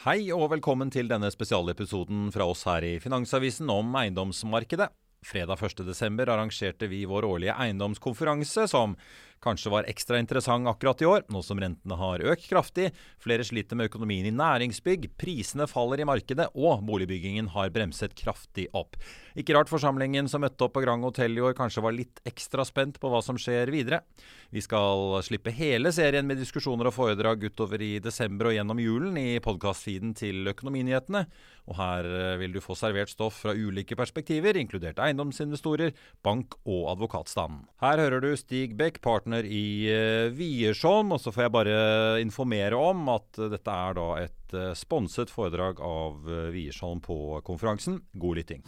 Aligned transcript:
Hei 0.00 0.30
og 0.32 0.46
velkommen 0.48 0.88
til 0.88 1.10
denne 1.10 1.28
spesialepisoden 1.28 2.30
fra 2.32 2.46
oss 2.48 2.62
her 2.64 2.80
i 2.88 2.94
Finansavisen 3.04 3.68
om 3.68 3.90
eiendomsmarkedet. 4.00 4.86
Fredag 5.20 5.60
1.12 5.60 6.22
arrangerte 6.24 6.88
vi 6.88 7.02
vår 7.04 7.26
årlige 7.28 7.52
eiendomskonferanse, 7.60 8.64
som 8.72 8.94
kanskje 9.44 9.72
var 9.72 9.88
ekstra 9.90 10.20
interessant 10.20 10.68
akkurat 10.68 11.00
i 11.02 11.08
år, 11.08 11.24
nå 11.32 11.42
som 11.44 11.60
rentene 11.60 11.96
har 12.00 12.24
økt 12.32 12.48
kraftig, 12.50 12.90
flere 13.22 13.46
sliter 13.46 13.78
med 13.78 13.90
økonomien 13.90 14.28
i 14.28 14.34
næringsbygg, 14.34 15.10
prisene 15.20 15.68
faller 15.70 16.02
i 16.02 16.08
markedet 16.08 16.50
og 16.54 16.84
boligbyggingen 16.86 17.52
har 17.54 17.72
bremset 17.74 18.16
kraftig 18.18 18.68
opp. 18.76 18.98
Ikke 19.38 19.54
rart 19.56 19.70
forsamlingen 19.70 20.28
som 20.28 20.42
møtte 20.44 20.66
opp 20.66 20.74
på 20.76 20.82
Grand 20.84 21.04
Hotel 21.06 21.38
i 21.38 21.44
år 21.44 21.54
kanskje 21.58 21.84
var 21.84 21.96
litt 21.96 22.20
ekstra 22.28 22.66
spent 22.66 22.98
på 23.00 23.10
hva 23.12 23.22
som 23.24 23.38
skjer 23.40 23.70
videre. 23.72 24.02
Vi 24.50 24.62
skal 24.64 25.20
slippe 25.22 25.52
hele 25.54 25.92
serien 25.94 26.26
med 26.26 26.40
diskusjoner 26.40 26.90
og 26.90 26.96
foredrag 26.96 27.44
utover 27.46 27.80
i 27.84 27.92
desember 28.02 28.50
og 28.50 28.56
gjennom 28.56 28.82
julen 28.82 29.16
i 29.20 29.38
podkastfeeden 29.42 30.16
til 30.18 30.50
Økonominyhetene. 30.50 31.24
Og 31.70 31.76
her 31.78 32.06
eh, 32.08 32.36
vil 32.40 32.56
du 32.56 32.58
få 32.64 32.74
servert 32.74 33.12
stoff 33.12 33.44
fra 33.44 33.54
ulike 33.54 33.94
perspektiver, 33.94 34.58
inkludert 34.58 34.98
eiendomsinvestorer, 34.98 35.94
bank- 36.26 36.58
og 36.64 36.88
advokatstanden. 36.96 37.68
Her 37.84 38.02
hører 38.02 38.24
du 38.24 38.32
Stig 38.38 38.74
Beck, 38.78 38.98
partner 39.04 39.29
i 39.38 39.88
uh, 39.90 40.32
Wiersholm, 40.36 41.14
og 41.14 41.20
så 41.22 41.32
får 41.34 41.46
jeg 41.46 41.54
bare 41.54 41.76
informere 42.22 42.78
om 42.78 43.08
at 43.14 43.40
dette 43.52 43.74
er 43.74 43.96
da 43.98 44.08
et 44.22 44.54
uh, 44.56 44.72
sponset 44.78 45.32
foredrag 45.32 45.80
av 45.84 46.26
Wiersholm 46.54 47.02
på 47.04 47.40
konferansen. 47.46 48.00
God 48.12 48.40
lytting. 48.40 48.64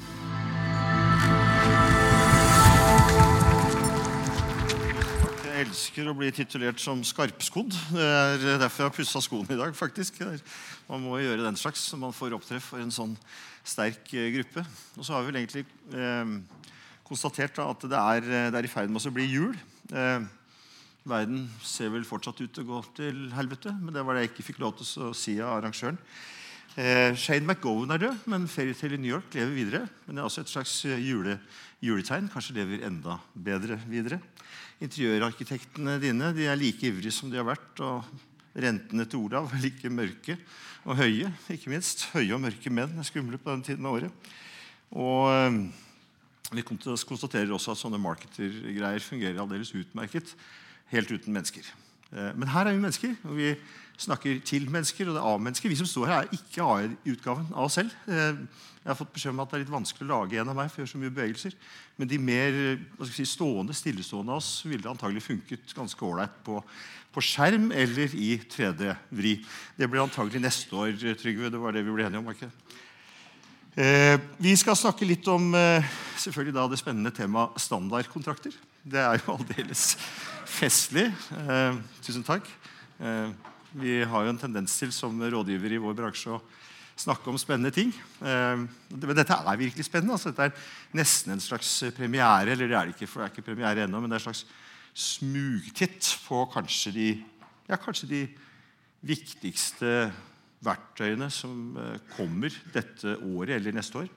Jeg 5.53 5.69
elsker 5.69 6.09
å 6.11 6.17
bli 6.17 6.33
titulert 6.35 6.81
som 6.83 7.05
skarpskodd. 7.07 7.75
Det 7.93 8.03
er 8.03 8.61
derfor 8.63 8.83
jeg 8.83 8.89
har 8.89 8.97
pussa 8.97 9.21
skoene 9.23 9.55
i 9.55 9.61
dag. 9.61 9.75
faktisk. 9.77 10.19
Man 10.89 11.05
må 11.05 11.21
gjøre 11.23 11.45
den 11.45 11.59
slags 11.61 11.85
man 11.99 12.15
får 12.17 12.35
opptreff 12.39 12.73
for 12.73 12.83
en 12.83 12.91
sånn 12.95 13.15
sterk 13.65 14.13
eh, 14.17 14.31
gruppe. 14.37 14.65
Og 14.99 15.07
så 15.07 15.15
har 15.15 15.23
vi 15.23 15.31
vel 15.31 15.41
egentlig 15.43 15.65
eh, 15.95 16.33
konstatert 17.07 17.57
da, 17.59 17.71
at 17.73 17.87
det 17.87 18.01
er, 18.01 18.31
det 18.53 18.61
er, 18.61 18.67
i 18.67 18.73
ferd 18.73 18.93
med 18.93 19.07
å 19.07 19.15
bli 19.15 19.29
jul. 19.29 19.57
Eh, 19.93 20.25
verden 21.09 21.47
ser 21.67 21.91
vel 21.93 22.07
fortsatt 22.07 22.41
ut 22.43 22.53
til 22.55 22.65
å 22.65 22.69
gå 22.69 22.81
til 22.99 23.25
helvete, 23.35 23.73
men 23.81 23.95
det 23.95 24.05
var 24.07 24.17
det 24.17 24.27
jeg 24.27 24.33
ikke 24.33 24.49
fikk 24.53 24.63
lov 24.63 24.77
til 24.79 25.09
å 25.09 25.11
si 25.17 25.37
av 25.43 25.57
arrangøren. 25.59 25.99
Eh, 26.73 27.13
Shane 27.21 27.45
McGowan 27.45 27.93
er 27.93 28.01
død, 28.01 28.23
men 28.33 28.49
Fairytale 28.49 28.97
i 28.97 29.01
New 29.03 29.11
York 29.11 29.35
lever 29.37 29.53
videre. 29.53 29.83
Men 30.07 30.17
det 30.17 30.23
er 30.23 30.29
også 30.29 30.45
et 30.45 30.53
slags 30.53 30.77
jule, 31.05 31.37
juletegn. 31.85 32.31
Kanskje 32.33 32.57
lever 32.57 32.87
enda 32.89 33.19
bedre 33.35 33.77
videre. 33.85 34.23
Interiørarkitektene 34.83 35.99
dine 36.01 36.33
de 36.33 36.49
er 36.49 36.57
like 36.57 36.87
ivrige 36.89 37.13
som 37.13 37.29
de 37.29 37.37
har 37.37 37.49
vært. 37.51 37.83
Og 37.85 38.09
rentene 38.57 39.05
til 39.05 39.27
Olav 39.27 39.53
er 39.53 39.67
like 39.67 39.93
mørke 39.93 40.39
og 40.87 40.97
høye. 41.03 41.29
Ikke 41.53 41.75
minst 41.75 42.07
høye 42.15 42.33
og 42.33 42.41
mørke 42.47 42.73
menn 42.73 42.97
er 42.97 43.11
skumle 43.11 43.37
på 43.37 43.53
den 43.53 43.67
tiden 43.69 43.85
av 43.85 43.99
året. 43.99 44.33
Og 44.97 45.29
eh, 45.29 45.61
vi 46.57 46.65
konstaterer 46.65 47.53
også 47.53 47.77
at 47.77 47.85
sånne 47.85 48.01
marketergreier 48.01 49.05
fungerer 49.05 49.45
aldeles 49.45 49.77
utmerket 49.77 50.33
helt 50.93 51.13
uten 51.13 51.35
mennesker. 51.35 51.69
Eh, 52.13 52.33
men 52.37 52.51
her 52.53 52.69
er 52.69 52.77
vi 52.77 52.83
mennesker, 52.83 53.15
og 53.29 53.39
vi 53.39 53.55
snakker 54.03 54.41
til 54.45 54.69
mennesker, 54.73 55.09
og 55.09 55.17
det 55.17 55.23
er 55.23 55.31
av 55.31 55.41
mennesker. 55.41 55.71
Vi 55.71 55.79
som 55.79 55.89
står 55.89 56.11
her, 56.11 56.27
er 56.27 56.37
ikke 56.37 56.65
AI-utgaven 56.65 57.53
av 57.53 57.69
oss 57.69 57.79
selv. 57.79 57.95
Eh, 58.09 58.43
jeg 58.83 58.91
har 58.91 58.99
fått 58.99 59.13
beskjed 59.15 59.35
om 59.35 59.43
at 59.45 59.53
det 59.53 59.59
er 59.59 59.63
litt 59.63 59.77
vanskelig 59.77 60.09
å 60.09 60.11
lage 60.11 60.41
en 60.43 60.51
av 60.51 60.59
meg, 60.59 60.71
for 60.71 60.81
jeg 60.81 60.89
gjør 60.89 60.93
så 60.93 61.03
mye 61.03 61.15
bevegelser. 61.15 61.57
Men 62.01 62.11
de 62.11 62.19
mer 62.19 62.57
si, 63.13 63.27
stående, 63.31 63.77
stillestående 63.79 64.35
av 64.35 64.43
oss 64.43 64.65
ville 64.67 64.91
antagelig 64.91 65.23
funket 65.23 65.77
ganske 65.77 66.09
ålreit 66.09 66.35
på, 66.43 66.59
på, 67.15 67.23
skjerm 67.23 67.71
eller 67.71 68.17
i 68.19 68.33
3D-vri. 68.43 69.37
Det 69.79 69.89
blir 69.91 70.03
antagelig 70.03 70.43
neste 70.43 70.75
år, 70.75 70.97
Trygve. 71.21 71.53
Det 71.53 71.63
var 71.63 71.77
det 71.77 71.85
vi 71.87 71.95
ble 71.95 72.09
enige 72.09 72.25
om. 72.25 72.33
ikke 72.35 72.51
vi 73.73 74.53
skal 74.61 74.77
snakke 74.77 75.07
litt 75.09 75.25
om 75.33 75.55
eh, 75.57 75.87
selvfølgelig 76.21 76.55
da 76.59 76.67
det 76.69 76.79
spennende 76.81 77.13
temaet 77.17 77.57
standardkontrakter. 77.63 78.53
Det 78.85 79.01
er 79.01 79.23
jo 79.23 79.33
aldeles 79.39 79.95
festlig. 80.53 81.07
Eh, 81.41 81.79
tusen 82.05 82.27
takk. 82.27 82.49
Eh, 83.01 83.31
vi 83.73 84.03
har 84.05 84.27
jo 84.27 84.33
en 84.35 84.41
tendens 84.41 84.75
til 84.77 84.93
som 84.93 85.17
rådgiver 85.17 85.73
i 85.73 85.81
vår 85.81 85.97
bransje 85.97 86.35
å 86.35 86.43
snakke 87.01 87.31
om 87.33 87.39
spennende 87.41 87.73
ting. 87.73 87.95
Eh, 88.21 88.65
men 88.93 89.17
dette 89.17 89.39
er 89.39 89.61
virkelig 89.63 89.87
spennende. 89.89 90.19
Altså, 90.19 90.35
dette 90.35 90.51
er 90.51 90.99
nesten 90.99 91.33
en 91.33 91.41
slags 91.41 91.71
premiere. 91.97 92.53
Eller 92.53 92.69
det 92.69 92.77
er 92.77 92.91
det 92.91 92.97
ikke, 92.97 93.09
for 93.09 93.23
det 93.23 93.31
er 93.31 93.35
ikke 93.35 93.49
premiere 93.49 93.87
ennå, 93.87 94.03
men 94.03 94.13
det 94.13 94.19
er 94.19 94.25
en 94.25 94.29
slags 94.29 94.45
smugtitt 94.93 96.11
på 96.27 96.43
kanskje 96.53 96.93
de, 96.93 97.09
ja, 97.71 97.81
kanskje 97.81 98.11
de 98.11 98.23
viktigste 99.09 100.13
verktøyene 100.63 101.29
som 101.33 101.77
eh, 101.79 101.99
kommer 102.17 102.55
dette 102.75 103.17
året 103.19 103.57
eller 103.57 103.75
neste 103.77 104.05
år. 104.05 104.09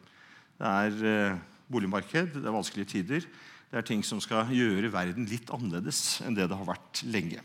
Det 0.56 0.72
er 0.72 1.06
eh, 1.12 1.38
boligmarked, 1.72 2.36
det 2.38 2.46
er 2.46 2.56
vanskelige 2.56 2.92
tider. 2.94 3.28
Det 3.72 3.80
er 3.82 3.88
ting 3.88 4.04
som 4.06 4.22
skal 4.24 4.52
gjøre 4.54 4.94
verden 4.94 5.28
litt 5.30 5.50
annerledes 5.54 6.22
enn 6.26 6.38
det 6.38 6.48
det 6.50 6.58
har 6.60 6.70
vært 6.70 7.02
lenge. 7.10 7.42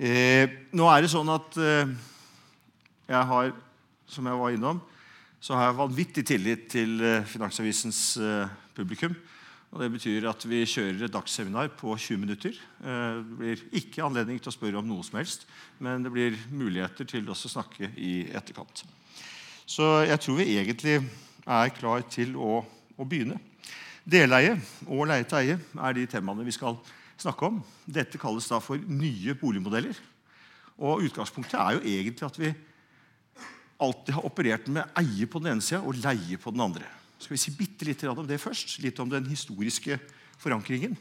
Eh, 0.00 0.46
nå 0.72 0.88
er 0.88 1.04
det 1.04 1.12
sånn 1.12 1.28
at 1.32 1.58
jeg 3.10 3.26
har 3.32 3.52
som 4.10 4.26
jeg 4.26 4.38
var 4.40 4.54
innom, 4.54 4.80
så 5.40 5.54
har 5.56 5.68
jeg 5.68 5.78
vanvittig 5.78 6.24
tillit 6.26 6.64
til 6.72 6.98
Finansavisens 7.30 8.00
publikum. 8.74 9.14
Og 9.70 9.78
Det 9.80 9.90
betyr 9.92 10.24
at 10.26 10.42
vi 10.50 10.64
kjører 10.66 11.04
et 11.06 11.12
dagsseminar 11.14 11.68
på 11.78 11.94
20 11.94 12.18
minutter. 12.18 12.56
Eh, 12.82 13.20
det 13.22 13.36
blir 13.38 13.60
ikke 13.78 14.02
anledning 14.02 14.40
til 14.42 14.50
å 14.50 14.54
spørre 14.56 14.80
om 14.80 14.88
noe 14.88 15.04
som 15.06 15.20
helst, 15.20 15.46
men 15.78 16.02
det 16.02 16.10
blir 16.10 16.38
muligheter 16.50 17.06
til 17.06 17.30
å 17.30 17.38
snakke 17.38 17.92
i 17.94 18.26
etterkant. 18.34 18.82
Så 19.70 20.02
jeg 20.08 20.18
tror 20.18 20.40
vi 20.40 20.56
egentlig 20.58 20.96
er 21.46 21.70
klar 21.76 22.02
til 22.10 22.34
å, 22.34 22.64
å 22.98 23.06
begynne. 23.06 23.38
Deleie 24.02 24.56
og 24.88 25.06
leie 25.06 25.28
til 25.28 25.38
eie 25.38 25.60
er 25.60 25.94
de 25.94 26.08
temaene 26.10 26.46
vi 26.48 26.56
skal 26.56 26.74
snakke 27.20 27.46
om. 27.46 27.62
Dette 27.86 28.18
kalles 28.18 28.50
da 28.50 28.58
for 28.58 28.74
nye 28.74 29.36
boligmodeller. 29.38 29.94
Og 30.82 31.06
Utgangspunktet 31.06 31.60
er 31.60 31.76
jo 31.76 31.84
egentlig 31.86 32.26
at 32.26 32.42
vi 32.42 32.50
alltid 33.80 34.16
har 34.16 34.26
operert 34.26 34.66
med 34.66 34.98
eie 34.98 35.30
på 35.30 35.38
den 35.38 35.54
ene 35.54 35.64
sida 35.64 35.84
og 35.84 36.00
leie 36.02 36.40
på 36.42 36.50
den 36.50 36.66
andre. 36.66 36.88
Skal 37.20 37.36
vi 37.36 37.40
si 37.42 37.52
bitte 37.52 37.84
litt 37.84 38.02
om 38.08 38.26
det 38.26 38.40
først? 38.40 38.78
Litt 38.80 38.98
om 39.02 39.10
den 39.12 39.28
historiske 39.28 39.98
forankringen. 40.40 40.96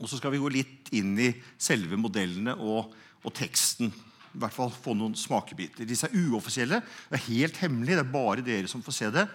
Og 0.00 0.08
så 0.08 0.18
skal 0.18 0.32
vi 0.32 0.40
gå 0.40 0.48
litt 0.52 0.90
inn 0.96 1.12
i 1.20 1.30
selve 1.60 1.98
modellene 2.00 2.56
og, 2.56 2.92
og 3.24 3.34
teksten. 3.36 3.92
I 4.36 4.40
hvert 4.40 4.56
fall 4.56 4.72
få 4.72 4.92
noen 4.96 5.16
smakebiter. 5.16 5.88
Disse 5.88 6.08
er 6.08 6.16
uoffisielle. 6.28 6.82
Det 7.08 7.18
er 7.18 7.28
helt 7.30 7.60
hemmelig. 7.62 7.94
Det 7.96 8.04
er 8.04 8.16
bare 8.16 8.44
dere 8.44 8.68
som 8.68 8.84
får 8.84 8.96
se 8.96 9.12
det. 9.12 9.26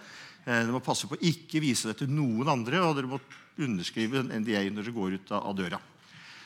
Eh, 0.44 0.58
dere 0.58 0.74
må 0.74 0.82
passe 0.82 1.10
på 1.10 1.18
å 1.18 1.24
ikke 1.26 1.62
vise 1.62 1.90
det 1.90 2.00
til 2.02 2.10
noen 2.10 2.50
andre, 2.50 2.82
og 2.82 2.98
dere 2.98 3.10
må 3.10 3.22
underskrive 3.62 4.22
en 4.22 4.30
NDA 4.42 4.62
når 4.70 4.86
dere 4.86 4.94
går 4.98 5.18
ut 5.18 5.34
av 5.38 5.56
døra. 5.58 5.80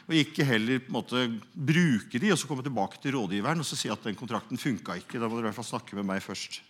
Og 0.06 0.14
ikke 0.14 0.46
heller 0.46 0.84
måte, 0.92 1.26
bruke 1.52 2.20
de 2.22 2.30
og 2.30 2.38
så 2.38 2.48
komme 2.48 2.64
tilbake 2.64 3.00
til 3.02 3.16
rådgiveren 3.16 3.60
og 3.60 3.66
så 3.66 3.78
si 3.78 3.90
at 3.90 4.04
den 4.06 4.16
kontrakten 4.18 4.60
funka 4.60 5.00
ikke. 5.00 5.18
Da 5.18 5.26
må 5.26 5.38
dere 5.38 5.48
i 5.48 5.50
hvert 5.50 5.58
fall 5.58 5.72
snakke 5.74 5.98
med 5.98 6.06
meg 6.08 6.22
først. 6.24 6.60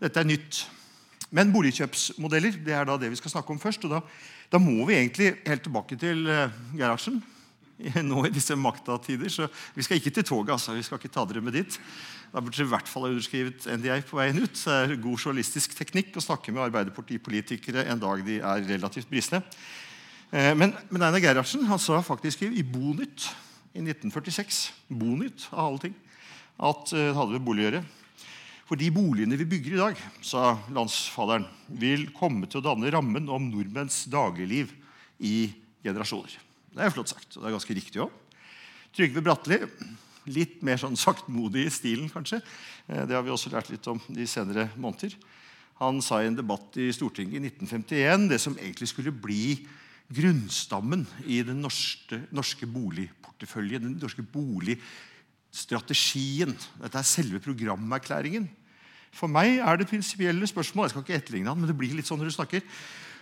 Dette 0.00 0.22
er 0.22 0.30
nytt. 0.30 0.64
Men 1.30 1.52
boligkjøpsmodeller 1.54 2.56
det 2.64 2.74
er 2.74 2.88
da 2.88 2.96
det 2.98 3.10
vi 3.12 3.18
skal 3.20 3.36
snakke 3.36 3.54
om 3.54 3.60
først. 3.62 3.84
og 3.86 3.96
Da, 3.96 4.00
da 4.50 4.58
må 4.62 4.84
vi 4.88 4.98
egentlig 4.98 5.34
helt 5.46 5.62
tilbake 5.62 5.98
til 6.00 6.26
uh, 6.26 6.48
Gerhardsen. 6.74 7.20
nå 8.10 8.24
i 8.26 8.32
disse 8.34 8.56
maktatider. 8.58 9.30
Så 9.32 9.48
vi 9.74 9.84
skal 9.84 10.00
ikke 10.00 10.12
til 10.14 10.26
toget. 10.26 10.52
altså. 10.52 10.74
Vi 10.76 10.84
skal 10.86 11.00
ikke 11.00 11.12
ta 11.12 11.24
dere 11.28 11.42
med 11.44 11.56
dit. 11.56 11.78
Da 12.30 12.40
burde 12.40 12.56
dere 12.56 12.68
i 12.68 12.72
hvert 12.74 12.88
fall 12.88 13.06
ha 13.06 13.12
underskrevet 13.12 13.68
NDI 13.78 14.00
på 14.06 14.18
veien 14.20 14.42
ut. 14.42 14.54
Det 14.54 14.74
er 14.74 14.96
god 15.02 15.18
journalistisk 15.18 15.74
teknikk 15.78 16.16
å 16.16 16.24
snakke 16.24 16.54
med 16.54 16.68
Arbeiderpartipolitikere 16.68 17.86
en 17.90 18.02
dag 18.02 18.24
de 18.26 18.40
er 18.40 18.66
relativt 18.68 19.10
brisne. 19.10 19.42
Eh, 20.30 20.52
men, 20.54 20.74
men 20.90 21.06
Einar 21.06 21.22
Gerhardsen 21.22 21.66
han 21.66 21.80
sa 21.82 21.98
faktisk 22.06 22.44
i 22.46 22.62
Bonytt 22.62 23.26
i 23.74 23.82
1946 23.82 24.60
Bonytt 24.86 25.48
av 25.50 25.64
alle 25.64 25.82
ting, 25.88 25.96
at 26.58 26.92
eh, 26.94 27.08
det 27.10 27.16
hadde 27.18 27.34
med 27.34 27.46
bolig 27.46 27.64
å 27.64 27.68
gjøre. 27.68 27.82
For 28.70 28.78
de 28.78 28.86
boligene 28.94 29.34
vi 29.34 29.48
bygger 29.50 29.72
i 29.74 29.80
dag, 29.80 29.96
sa 30.22 30.52
landsfaderen, 30.70 31.42
vil 31.74 32.14
komme 32.14 32.46
til 32.46 32.60
å 32.60 32.68
danne 32.68 32.86
rammen 32.94 33.26
om 33.26 33.48
nordmenns 33.50 34.04
dagligliv 34.06 34.70
i 35.26 35.50
generasjoner. 35.82 36.38
Det 36.70 36.78
er 36.86 36.94
flott 36.94 37.10
sagt, 37.10 37.34
og 37.34 37.42
det 37.42 37.48
er 37.48 37.56
ganske 37.56 37.74
riktig 37.74 37.98
òg. 38.04 38.12
Trygve 38.94 39.24
Bratteli, 39.26 39.58
litt 40.30 40.62
mer 40.62 40.78
sånn 40.78 40.94
saktmodig 40.94 41.66
i 41.66 41.72
stilen, 41.74 42.06
kanskje. 42.14 42.38
Eh, 42.86 43.02
det 43.10 43.14
har 43.16 43.26
vi 43.26 43.34
også 43.34 43.50
lært 43.50 43.74
litt 43.74 43.82
om 43.90 43.98
de 44.06 44.22
senere 44.30 44.70
måneder. 44.78 45.18
Han 45.82 45.98
sa 45.98 46.22
i 46.22 46.30
en 46.30 46.38
debatt 46.38 46.70
i 46.78 46.94
Stortinget 46.94 47.34
i 47.40 47.50
1951 47.50 48.30
det 48.30 48.38
som 48.38 48.54
egentlig 48.54 48.86
skulle 48.92 49.10
bli 49.10 49.66
grunnstammen 50.14 51.10
i 51.26 51.42
den 51.42 51.58
norske, 51.66 52.22
norske 52.30 52.70
boligporteføljen, 52.70 53.82
den 53.88 53.98
norske 53.98 54.22
boligstrategien. 54.30 56.54
Dette 56.84 56.98
er 57.02 57.14
selve 57.16 57.42
programerklæringen. 57.42 58.59
For 59.14 59.30
meg 59.30 59.58
er 59.58 59.80
det 59.80 59.88
prinsipielle 59.90 60.46
spørsmål 60.48 60.86
Jeg 60.86 60.94
skal 60.94 61.04
ikke 61.04 61.18
etterligne 61.18 61.52
han, 61.52 61.58
men 61.60 61.70
det 61.70 61.76
blir 61.78 61.96
litt 61.96 62.08
sånn 62.08 62.20
når 62.22 62.30
du 62.30 62.36
snakker. 62.36 62.64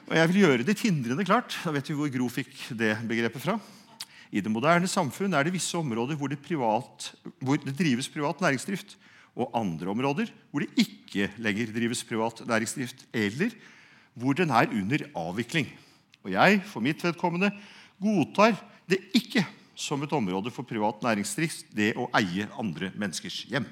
Og 0.08 0.14
jeg 0.16 0.30
vil 0.30 0.40
gjøre 0.44 0.64
det 0.64 0.76
tindrende 0.80 1.26
klart. 1.26 1.56
Da 1.64 1.72
vet 1.74 1.88
vi 1.90 1.96
hvor 1.96 2.12
Gro 2.12 2.28
fikk 2.32 2.52
det 2.78 2.94
begrepet 3.08 3.44
fra. 3.44 3.58
I 4.28 4.42
det 4.44 4.52
moderne 4.52 4.88
samfunn 4.90 5.32
er 5.36 5.46
det 5.46 5.54
visse 5.54 5.76
områder 5.78 6.16
hvor 6.20 6.28
det, 6.28 6.40
privat, 6.44 7.10
hvor 7.40 7.60
det 7.60 7.76
drives 7.76 8.10
privat 8.12 8.42
næringsdrift, 8.44 8.96
og 9.38 9.52
andre 9.56 9.92
områder 9.92 10.32
hvor 10.50 10.64
det 10.64 10.82
ikke 10.82 11.30
lenger 11.40 11.70
drives 11.72 12.02
privat 12.04 12.42
næringsdrift, 12.48 13.06
eller 13.14 13.54
hvor 14.18 14.36
den 14.36 14.50
er 14.50 14.68
under 14.74 15.04
avvikling. 15.16 15.68
Og 16.24 16.32
jeg, 16.34 16.62
for 16.66 16.84
mitt 16.84 17.04
vedkommende, 17.04 17.52
godtar 18.02 18.56
det 18.90 19.00
ikke 19.16 19.44
som 19.78 20.02
et 20.02 20.12
område 20.12 20.50
for 20.50 20.66
privat 20.66 21.04
næringsdrift, 21.04 21.68
det 21.70 21.94
å 21.96 22.08
eie 22.18 22.48
andre 22.58 22.90
menneskers 22.98 23.44
hjem. 23.48 23.68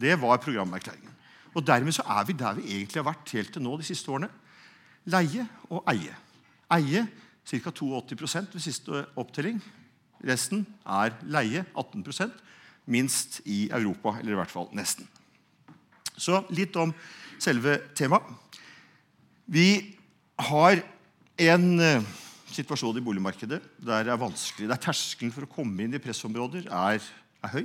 Det 0.00 0.12
var 0.20 0.42
programerklæringen. 0.42 1.16
Og 1.54 1.66
Dermed 1.66 1.94
så 1.96 2.04
er 2.06 2.26
vi 2.28 2.36
der 2.38 2.58
vi 2.58 2.68
egentlig 2.76 3.00
har 3.02 3.10
vært 3.10 3.32
helt 3.34 3.52
til 3.54 3.64
nå 3.64 3.76
de 3.80 3.86
siste 3.86 4.10
årene. 4.12 4.30
Leie 5.10 5.46
og 5.70 5.82
eie. 5.90 6.14
Eie 6.70 7.06
ca. 7.50 7.72
82% 7.72 8.54
ved 8.54 8.62
siste 8.62 9.04
opptelling. 9.18 9.58
Resten 10.26 10.66
er 10.84 11.16
leie, 11.24 11.64
18% 11.74 12.30
minst 12.90 13.40
i 13.48 13.68
Europa, 13.72 14.18
eller 14.18 14.34
i 14.34 14.40
hvert 14.40 14.52
fall 14.52 14.68
nesten. 14.76 15.08
Så 16.20 16.42
litt 16.52 16.76
om 16.76 16.92
selve 17.40 17.78
temaet. 17.96 18.26
Vi 19.50 19.96
har 20.50 20.82
en 21.40 21.66
uh, 21.80 22.08
situasjon 22.52 22.98
i 23.00 23.04
boligmarkedet 23.04 23.60
der 23.80 24.06
det 24.06 24.12
er 24.12 24.20
vanskelig. 24.20 24.68
Der 24.70 24.82
terskelen 24.82 25.32
for 25.34 25.46
å 25.46 25.50
komme 25.50 25.86
inn 25.86 25.96
i 25.96 26.02
pressområder 26.02 26.68
er, 26.68 27.00
er 27.40 27.54
høy. 27.54 27.64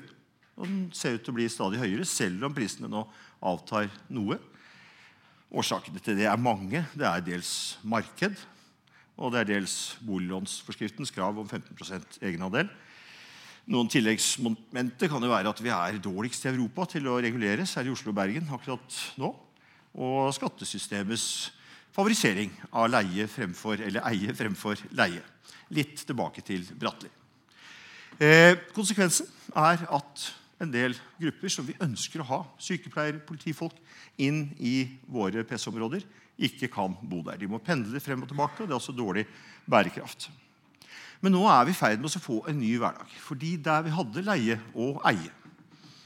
Og 0.56 0.70
den 0.70 0.80
ser 0.96 1.18
ut 1.18 1.26
til 1.26 1.34
å 1.34 1.38
bli 1.38 1.50
stadig 1.52 1.82
høyere, 1.82 2.08
selv 2.08 2.48
om 2.48 2.56
prisene 2.56 2.90
nå 2.92 3.04
avtar 3.46 3.90
noe. 4.14 4.40
Årsakene 5.56 6.02
til 6.04 6.18
det 6.20 6.28
er 6.30 6.42
mange. 6.42 6.82
Det 6.98 7.06
er 7.08 7.24
dels 7.24 7.78
marked, 7.86 8.36
og 9.16 9.32
det 9.32 9.44
er 9.44 9.52
dels 9.54 9.96
boliglånsforskriftens 10.04 11.14
krav 11.16 11.38
om 11.40 11.48
15% 11.48 12.20
egenandel. 12.26 12.72
Noen 13.72 13.90
tilleggsmomenter 13.90 15.10
kan 15.10 15.24
jo 15.24 15.32
være 15.32 15.50
at 15.50 15.62
vi 15.64 15.72
er 15.74 15.98
dårligst 16.04 16.46
i 16.46 16.52
Europa 16.52 16.86
til 16.92 17.08
å 17.10 17.18
regulere, 17.24 17.66
særlig 17.66 17.96
Oslo 17.96 18.12
og 18.14 18.20
Bergen 18.20 18.52
akkurat 18.54 19.00
nå. 19.18 19.32
Og 19.96 20.34
skattesystemets 20.36 21.28
favorisering 21.96 22.52
av 22.76 22.92
leie 22.92 23.26
fremfor, 23.32 23.80
eller 23.80 24.06
eie 24.12 24.36
fremfor 24.36 24.82
leie. 25.00 25.24
Litt 25.74 26.04
tilbake 26.06 26.44
til 26.46 26.68
Bratli. 26.78 27.10
Eh, 28.20 28.54
konsekvensen 28.76 29.28
er 29.56 29.82
at 29.98 30.28
en 30.62 30.72
del 30.72 30.96
grupper 31.20 31.52
som 31.52 31.68
vi 31.68 31.76
ønsker 31.84 32.22
å 32.24 32.30
ha, 32.30 32.40
sykepleiere, 32.62 33.24
politifolk, 33.28 33.76
inn 34.22 34.48
i 34.60 34.78
våre 35.12 35.44
pressområder, 35.48 36.06
ikke 36.36 36.70
kan 36.72 36.96
bo 37.04 37.22
der. 37.26 37.40
De 37.40 37.50
må 37.52 37.62
pendle 37.64 38.00
frem 38.04 38.24
og 38.24 38.32
tilbake, 38.32 38.64
og 38.64 38.68
det 38.68 38.76
er 38.76 38.80
også 38.80 38.96
dårlig 38.96 39.26
bærekraft. 39.68 40.30
Men 41.24 41.36
nå 41.36 41.46
er 41.50 41.64
vi 41.68 41.74
i 41.74 41.78
ferd 41.78 42.02
med 42.04 42.12
å 42.12 42.22
få 42.22 42.42
en 42.50 42.60
ny 42.60 42.76
hverdag. 42.80 43.12
Fordi 43.24 43.56
der 43.64 43.86
vi 43.86 43.94
hadde 43.96 44.26
leie 44.26 44.60
og 44.74 45.00
eie 45.08 45.32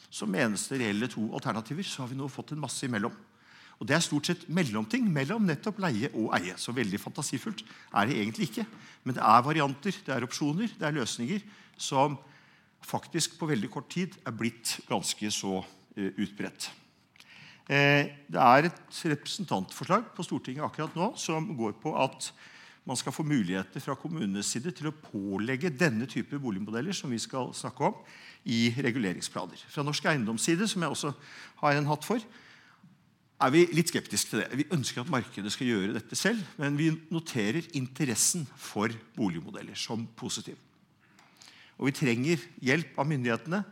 som 0.09 0.33
eneste 0.33 0.77
reelle 0.79 1.09
to 1.09 1.27
alternativer, 1.37 1.85
så 1.85 2.03
har 2.03 2.09
vi 2.11 2.17
nå 2.17 2.29
fått 2.31 2.55
en 2.55 2.61
masse 2.61 2.81
imellom. 2.85 3.13
Og 3.79 3.87
Det 3.87 3.95
er 3.95 4.03
stort 4.03 4.27
sett 4.27 4.41
mellomting 4.51 5.05
mellom 5.07 5.45
nettopp 5.47 5.77
leie 5.79 6.09
og 6.11 6.33
eie. 6.35 6.55
Så 6.59 6.73
veldig 6.75 6.99
fantasifullt 6.99 7.61
er 7.95 8.09
det 8.09 8.17
egentlig 8.17 8.49
ikke. 8.49 8.65
Men 9.05 9.15
det 9.15 9.23
er 9.23 9.45
varianter, 9.45 9.95
det 10.05 10.15
er 10.15 10.25
opsjoner, 10.25 10.73
det 10.75 10.87
er 10.87 10.97
løsninger 10.97 11.45
som 11.79 12.17
faktisk 12.85 13.37
på 13.39 13.49
veldig 13.49 13.69
kort 13.73 13.89
tid 13.91 14.15
er 14.25 14.35
blitt 14.35 14.77
ganske 14.89 15.31
så 15.33 15.59
uh, 15.61 16.11
utbredt. 16.19 16.69
Eh, 17.69 18.09
det 18.25 18.41
er 18.41 18.65
et 18.65 19.01
representantforslag 19.11 20.07
på 20.17 20.25
Stortinget 20.25 20.65
akkurat 20.65 20.95
nå 20.97 21.11
som 21.21 21.51
går 21.57 21.75
på 21.77 21.93
at 22.01 22.31
man 22.89 22.97
skal 22.97 23.13
få 23.13 23.21
muligheter 23.27 23.83
fra 23.83 23.93
kommunenes 23.99 24.49
side 24.49 24.71
til 24.73 24.89
å 24.89 24.95
pålegge 24.95 25.69
denne 25.69 26.07
type 26.09 26.39
boligmodeller 26.41 26.95
som 26.97 27.11
vi 27.13 27.19
skal 27.21 27.51
snakke 27.53 27.91
om, 27.91 27.99
i 28.49 28.71
reguleringsplaner. 28.73 29.61
Fra 29.69 29.83
Norsk 29.83 30.05
Eiendoms 30.09 30.47
side, 30.47 30.65
som 30.71 30.81
jeg 30.81 30.95
også 30.95 31.11
har 31.59 31.77
en 31.77 31.89
hatt 31.91 32.07
for, 32.07 32.23
er 33.39 33.53
vi 33.53 33.65
litt 33.75 33.91
skeptiske 33.91 34.31
til 34.31 34.41
det. 34.41 34.47
Vi 34.63 34.65
ønsker 34.73 35.03
at 35.03 35.11
markedet 35.11 35.51
skal 35.53 35.69
gjøre 35.69 35.93
dette 35.99 36.17
selv, 36.17 36.41
men 36.57 36.79
vi 36.79 36.89
noterer 37.11 37.67
interessen 37.77 38.47
for 38.57 38.95
boligmodeller 39.15 39.77
som 39.77 40.07
positiv. 40.17 40.57
Og 41.79 41.89
vi 41.89 41.95
trenger 41.95 42.41
hjelp 42.63 42.97
av 42.99 43.07
myndighetene 43.07 43.63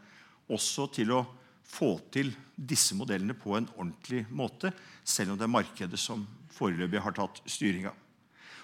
også 0.55 0.87
til 0.95 1.11
å 1.11 1.25
få 1.67 1.97
til 2.13 2.31
disse 2.55 2.95
modellene 2.95 3.35
på 3.35 3.57
en 3.57 3.67
ordentlig 3.75 4.23
måte, 4.31 4.71
selv 5.03 5.33
om 5.33 5.39
det 5.39 5.45
er 5.47 5.55
markedet 5.57 5.99
som 5.99 6.23
foreløpig 6.55 7.03
har 7.03 7.15
tatt 7.17 7.41
styringa. 7.45 7.91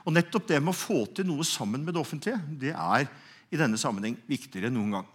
Og 0.04 0.16
nettopp 0.16 0.48
det 0.50 0.60
med 0.64 0.74
å 0.74 0.78
få 0.78 1.04
til 1.16 1.28
noe 1.28 1.46
sammen 1.48 1.84
med 1.84 1.96
det 1.96 2.02
offentlige 2.02 2.40
det 2.60 2.74
er 2.74 3.08
i 3.54 3.60
denne 3.60 3.80
sammenheng 3.80 4.18
viktigere 4.28 4.72
enn 4.72 4.78
noen 4.80 4.98
gang. 4.98 5.10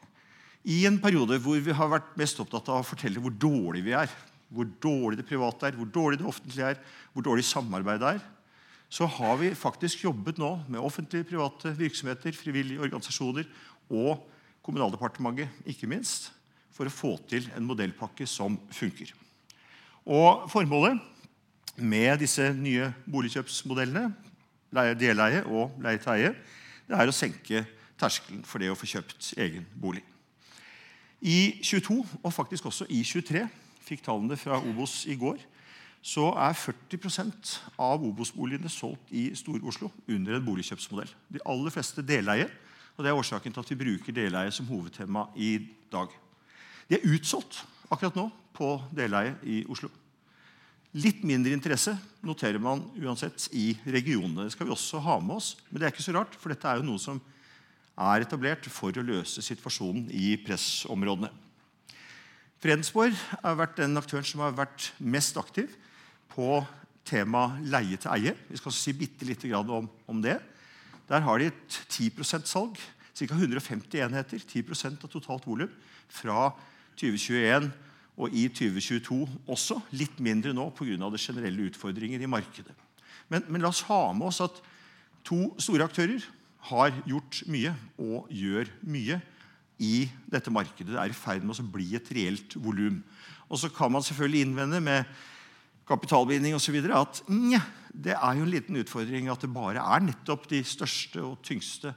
I 0.68 0.82
en 0.88 0.98
periode 1.00 1.38
hvor 1.42 1.60
vi 1.64 1.74
har 1.74 1.90
vært 1.90 2.16
mest 2.20 2.40
opptatt 2.42 2.68
av 2.72 2.82
å 2.82 2.86
fortelle 2.86 3.20
hvor 3.22 3.32
dårlig 3.32 3.82
vi 3.86 3.94
er, 3.96 4.10
hvor 4.52 4.68
dårlig 4.80 5.20
det 5.20 5.28
private 5.28 5.68
er, 5.68 5.76
hvor 5.76 5.88
dårlig 5.92 6.20
det 6.20 6.28
offentlige 6.28 6.74
er, 6.74 6.82
hvor 7.12 7.24
dårlig 7.24 7.44
samarbeidet 7.48 8.16
er, 8.16 8.20
så 8.88 9.04
har 9.18 9.36
vi 9.40 9.50
faktisk 9.52 10.06
jobbet 10.06 10.38
nå 10.40 10.54
med 10.72 10.80
offentlige 10.80 11.26
private 11.28 11.74
virksomheter, 11.76 12.32
frivillige 12.32 12.80
organisasjoner 12.80 13.48
og 13.90 14.24
Kommunaldepartementet, 14.68 15.48
ikke 15.64 15.88
minst, 15.88 16.28
for 16.76 16.84
å 16.84 16.92
få 16.92 17.14
til 17.30 17.46
en 17.56 17.64
modellpakke 17.64 18.26
som 18.28 18.58
funker. 18.74 19.14
Og 20.04 20.44
Formålet 20.52 21.00
med 21.80 22.18
disse 22.20 22.50
nye 22.52 22.90
boligkjøpsmodellene, 23.08 24.10
deleie 25.00 25.40
og 25.46 25.78
leie 25.80 26.02
til 26.02 26.12
eie, 26.12 26.34
det 26.88 26.96
er 27.00 27.08
å 27.08 27.16
senke 27.16 27.64
terskelen 27.98 28.44
for 28.46 28.60
det 28.60 28.70
å 28.72 28.76
få 28.78 28.88
kjøpt 28.88 29.32
egen 29.40 29.64
bolig. 29.80 30.04
I 31.20 31.58
22, 31.64 32.02
og 32.22 32.32
faktisk 32.34 32.68
også 32.68 32.86
i 32.94 33.00
23, 33.02 33.46
fikk 33.88 34.04
tallene 34.06 34.36
fra 34.38 34.60
Obos 34.60 35.00
i 35.08 35.16
går, 35.18 35.40
så 36.04 36.28
er 36.38 36.54
40% 36.54 37.56
av 37.82 38.04
Obos-boligene 38.06 38.70
solgt 38.70 39.10
i 39.10 39.28
Stor-Oslo 39.36 39.90
under 40.06 40.36
en 40.36 40.44
boligkjøpsmodell. 40.46 41.10
De 41.32 41.42
aller 41.42 41.74
fleste 41.74 42.04
deleie, 42.06 42.46
og 42.98 43.04
det 43.06 43.12
er 43.12 43.20
årsaken 43.20 43.54
til 43.54 43.62
at 43.62 43.70
vi 43.70 43.78
bruker 43.78 44.14
deleie 44.14 44.50
som 44.52 44.66
hovedtema 44.66 45.28
i 45.38 45.54
dag. 45.92 46.10
De 46.90 46.98
er 46.98 47.06
utsolgt 47.14 47.62
akkurat 47.88 48.18
nå 48.18 48.26
på 48.58 48.74
deleie 48.90 49.36
i 49.46 49.62
Oslo. 49.70 49.88
Litt 50.98 51.22
mindre 51.22 51.54
interesse 51.54 51.94
noterer 52.26 52.58
man 52.58 52.82
uansett 52.98 53.46
i 53.54 53.70
regionene. 53.86 54.48
Det 54.48 54.56
skal 54.56 54.66
vi 54.66 54.74
også 54.74 55.02
ha 55.04 55.18
med 55.22 55.36
oss, 55.36 55.52
men 55.68 55.78
det 55.78 55.86
er 55.86 55.94
ikke 55.94 56.06
så 56.08 56.16
rart, 56.16 56.34
for 56.34 56.50
dette 56.50 56.66
er 56.66 56.80
jo 56.80 56.88
noe 56.88 57.00
som 57.02 57.20
er 57.98 58.24
etablert 58.24 58.66
for 58.72 58.94
å 58.94 59.04
løse 59.04 59.44
situasjonen 59.44 60.08
i 60.14 60.32
pressområdene. 60.42 61.30
Fredensborg 62.58 63.14
har 63.44 63.58
vært 63.60 63.78
den 63.78 63.94
aktøren 64.00 64.26
som 64.26 64.42
har 64.42 64.56
vært 64.58 64.90
mest 64.98 65.38
aktiv 65.38 65.70
på 66.32 66.58
temaet 67.06 67.62
leie 67.70 67.98
til 68.00 68.10
eie. 68.16 68.34
Vi 68.48 68.58
skal 68.58 68.74
si 68.74 68.94
bitte 68.96 69.28
lite 69.28 69.50
grann 69.50 69.70
om, 69.70 69.86
om, 70.10 70.22
det. 70.22 70.40
Der 71.08 71.24
har 71.24 71.38
de 71.40 71.48
et 71.48 71.78
10 71.88 72.10
salg, 72.44 72.76
ca. 73.16 73.34
150 73.34 74.00
enheter, 74.04 74.38
10% 74.38 75.04
av 75.04 75.10
totalt 75.10 75.46
volum, 75.46 75.70
fra 76.08 76.50
2021 76.98 77.70
og 78.18 78.34
i 78.34 78.48
2022 78.50 79.20
også. 79.48 79.78
Litt 79.96 80.20
mindre 80.20 80.52
nå 80.54 80.68
pga. 80.76 81.10
generelle 81.16 81.70
utfordringer 81.70 82.20
i 82.20 82.30
markedet. 82.30 82.74
Men, 83.28 83.44
men, 83.48 83.62
la 83.62 83.68
oss 83.68 83.84
ha 83.88 84.12
med 84.12 84.28
oss 84.30 84.40
at 84.40 84.60
to 85.24 85.54
store 85.60 85.84
aktører 85.84 86.24
har 86.70 86.92
gjort 87.06 87.42
mye 87.46 87.74
og 87.98 88.28
gjør 88.32 88.68
mye 88.82 89.20
i 89.78 90.08
dette 90.26 90.50
markedet. 90.50 90.94
Det 90.94 91.00
er 91.00 91.12
i 91.12 91.16
ferd 91.16 91.44
med 91.44 91.58
å 91.60 91.72
bli 91.72 91.94
et 91.96 92.08
reelt 92.12 92.56
volum. 92.56 93.02
Og 93.48 93.60
så 93.60 93.70
kan 93.72 93.92
man 93.92 94.02
selvfølgelig 94.04 94.46
innvende 94.46 94.80
med 94.80 95.04
kapitalbinding 95.88 96.56
osv. 96.56 96.76
at 96.92 97.22
nja, 97.28 97.60
det 97.92 98.14
er 98.14 98.36
jo 98.36 98.44
en 98.44 98.52
liten 98.52 98.76
utfordring 98.78 99.30
at 99.32 99.42
det 99.42 99.52
bare 99.52 99.82
er 99.82 100.04
nettopp 100.04 100.46
de 100.50 100.62
største 100.64 101.22
og 101.24 101.40
tyngste 101.42 101.94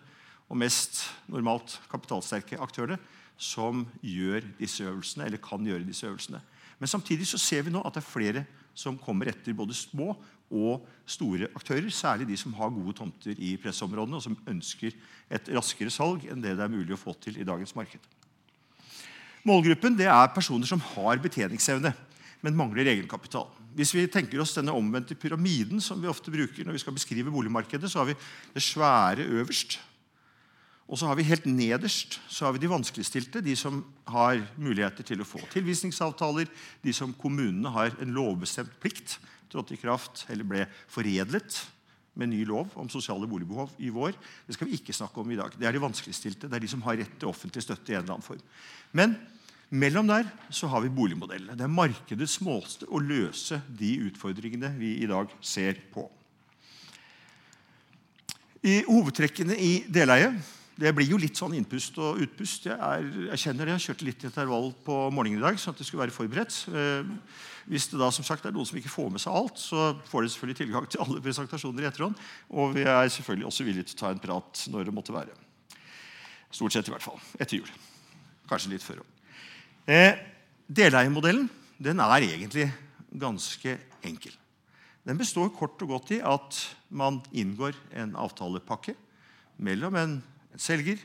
og 0.52 0.60
mest 0.60 1.04
normalt 1.32 1.78
kapitalsterke 1.92 2.60
aktørene 2.60 2.98
som 3.42 3.86
gjør 4.06 4.46
disse 4.60 4.86
øvelsene, 4.86 5.26
eller 5.26 5.42
kan 5.42 5.64
gjøre 5.66 5.88
disse 5.88 6.06
øvelsene. 6.06 6.42
Men 6.80 6.90
samtidig 6.90 7.28
så 7.30 7.40
ser 7.42 7.66
vi 7.66 7.74
nå 7.74 7.82
at 7.86 7.96
det 7.96 8.04
er 8.04 8.10
flere 8.12 8.44
som 8.78 9.00
kommer 9.02 9.30
etter 9.32 9.56
både 9.58 9.76
små 9.76 10.14
og 10.52 10.86
store 11.10 11.50
aktører. 11.56 11.90
Særlig 11.94 12.28
de 12.30 12.38
som 12.38 12.54
har 12.58 12.74
gode 12.74 12.94
tomter 12.98 13.38
i 13.38 13.56
pressområdene, 13.62 14.20
og 14.20 14.26
som 14.26 14.38
ønsker 14.50 14.96
et 15.32 15.52
raskere 15.56 15.94
salg 15.94 16.28
enn 16.30 16.44
det 16.44 16.56
det 16.58 16.66
er 16.66 16.74
mulig 16.74 16.96
å 16.96 17.02
få 17.02 17.16
til 17.22 17.40
i 17.40 17.48
dagens 17.48 17.76
marked. 17.78 18.02
Målgruppen 19.48 19.98
er 20.06 20.34
personer 20.36 20.70
som 20.70 20.82
har 20.94 21.22
betjeningsevne, 21.22 21.96
men 22.42 22.58
mangler 22.58 22.90
egenkapital. 22.90 23.50
Hvis 23.78 23.94
vi 23.96 24.08
tenker 24.12 24.42
oss 24.42 24.56
denne 24.58 24.74
omvendte 24.76 25.16
pyramiden 25.16 25.82
som 25.84 26.02
vi 26.02 26.10
ofte 26.12 26.34
bruker 26.34 26.66
når 26.66 26.76
vi 26.76 26.84
skal 26.84 26.96
beskrive 26.96 27.32
boligmarkedet, 27.34 27.90
så 27.92 28.02
har 28.02 28.12
vi 28.12 28.18
det 28.54 28.64
svære 28.66 29.28
øverst. 29.40 29.80
Og 30.92 31.00
så 31.00 31.08
har 31.08 31.16
vi 31.16 31.24
helt 31.24 31.46
nederst 31.48 32.20
så 32.28 32.46
har 32.46 32.56
vi 32.56 32.64
de 32.64 32.72
vanskeligstilte, 32.72 33.44
de 33.44 33.56
som 33.56 33.80
har 34.12 34.42
muligheter 34.60 35.08
til 35.08 35.22
å 35.24 35.28
få 35.28 35.40
tilvisningsavtaler, 35.54 36.50
de 36.84 36.94
som 36.96 37.14
kommunene 37.16 37.72
har 37.72 37.96
en 38.04 38.12
lovbestemt 38.16 38.74
plikt 38.84 39.16
trådte 39.52 39.78
i 39.78 39.80
kraft, 39.80 40.26
eller 40.32 40.48
ble 40.48 40.66
foredlet 40.92 41.62
med 42.20 42.32
ny 42.34 42.42
lov 42.48 42.74
om 42.80 42.90
sosiale 42.92 43.28
boligbehov 43.30 43.72
i 43.80 43.92
vår. 43.94 44.18
Det 44.48 44.58
skal 44.58 44.68
vi 44.68 44.80
ikke 44.80 44.96
snakke 44.96 45.22
om 45.22 45.32
i 45.32 45.40
dag. 45.40 45.54
Det 45.56 45.68
er 45.68 45.76
de 45.76 45.84
vanskeligstilte. 45.84 46.50
Det 46.52 46.58
er 46.58 46.66
de 46.66 46.72
som 46.72 46.84
har 46.84 47.00
rett 47.00 47.14
til 47.20 47.32
offentlig 47.32 47.64
støtte 47.64 47.94
i 47.94 47.96
en 47.96 48.04
eller 48.04 48.18
annen 48.18 48.26
form. 48.26 48.44
Men 48.92 49.16
mellom 49.72 50.10
der 50.10 50.28
så 50.52 50.68
har 50.72 50.84
vi 50.84 50.94
boligmodellene. 50.94 51.56
Det 51.58 51.66
er 51.66 51.72
markedets 51.72 52.40
måte 52.44 52.88
å 52.92 53.00
løse 53.00 53.62
de 53.68 53.94
utfordringene 54.10 54.74
vi 54.78 54.98
i 55.04 55.10
dag 55.10 55.32
ser 55.42 55.80
på. 55.94 56.08
I 58.62 58.82
hovedtrekkene 58.86 59.56
i 59.58 59.72
deleie 59.90 60.36
det 60.82 60.92
blir 60.96 61.12
jo 61.12 61.20
litt 61.20 61.38
sånn 61.38 61.54
innpust 61.58 61.98
og 62.02 62.22
utpust. 62.24 62.66
Jeg, 62.66 62.78
er, 62.78 63.08
jeg 63.32 63.42
kjenner 63.44 63.68
det, 63.68 63.76
jeg 63.76 63.86
kjørte 63.90 64.08
litt 64.08 64.24
intervall 64.26 64.72
på 64.86 64.98
morgenen 65.14 65.42
i 65.42 65.44
dag. 65.44 65.60
sånn 65.60 65.76
at 65.76 65.82
det 65.82 65.86
skulle 65.86 66.06
være 66.06 66.16
forberedt. 66.16 66.58
Eh, 66.72 67.12
hvis 67.70 67.86
det 67.92 68.00
da 68.02 68.10
som 68.14 68.26
sagt 68.26 68.48
er 68.48 68.56
noen 68.56 68.66
som 68.66 68.80
ikke 68.80 68.90
får 68.90 69.12
med 69.14 69.22
seg 69.22 69.36
alt, 69.36 69.62
så 69.62 69.92
får 70.10 70.26
de 70.26 70.32
selvfølgelig 70.34 70.60
tilgang 70.64 70.90
til 70.90 71.04
alle 71.04 71.22
presentasjoner 71.22 71.86
i 71.86 71.90
etterhånd. 71.92 72.26
Og 72.58 72.74
vi 72.78 72.88
er 72.88 73.14
selvfølgelig 73.14 73.50
også 73.52 73.68
villige 73.68 73.92
til 73.92 74.00
å 74.00 74.02
ta 74.02 74.14
en 74.16 74.24
prat 74.24 74.66
når 74.74 74.90
det 74.90 74.96
måtte 74.96 75.16
være. 75.16 75.38
Stort 76.52 76.74
sett 76.74 76.90
i 76.90 76.96
hvert 76.96 77.06
fall. 77.06 77.22
Etter 77.38 77.60
jul. 77.60 77.70
Kanskje 78.50 78.74
litt 78.74 78.86
før 78.86 79.04
òg. 79.04 79.21
Eh, 79.88 80.14
Deleiermodellen 80.70 81.50
den 81.82 82.00
er 82.00 82.22
egentlig 82.22 82.68
ganske 83.20 83.78
enkel. 84.04 84.34
Den 85.06 85.18
består 85.18 85.50
kort 85.50 85.82
og 85.82 85.96
godt 85.96 86.12
i 86.14 86.20
at 86.22 86.60
man 86.90 87.22
inngår 87.34 87.74
en 87.98 88.14
avtalepakke 88.16 88.94
mellom 89.58 89.96
en 89.98 90.22
en 90.52 90.60
selger, 90.60 91.00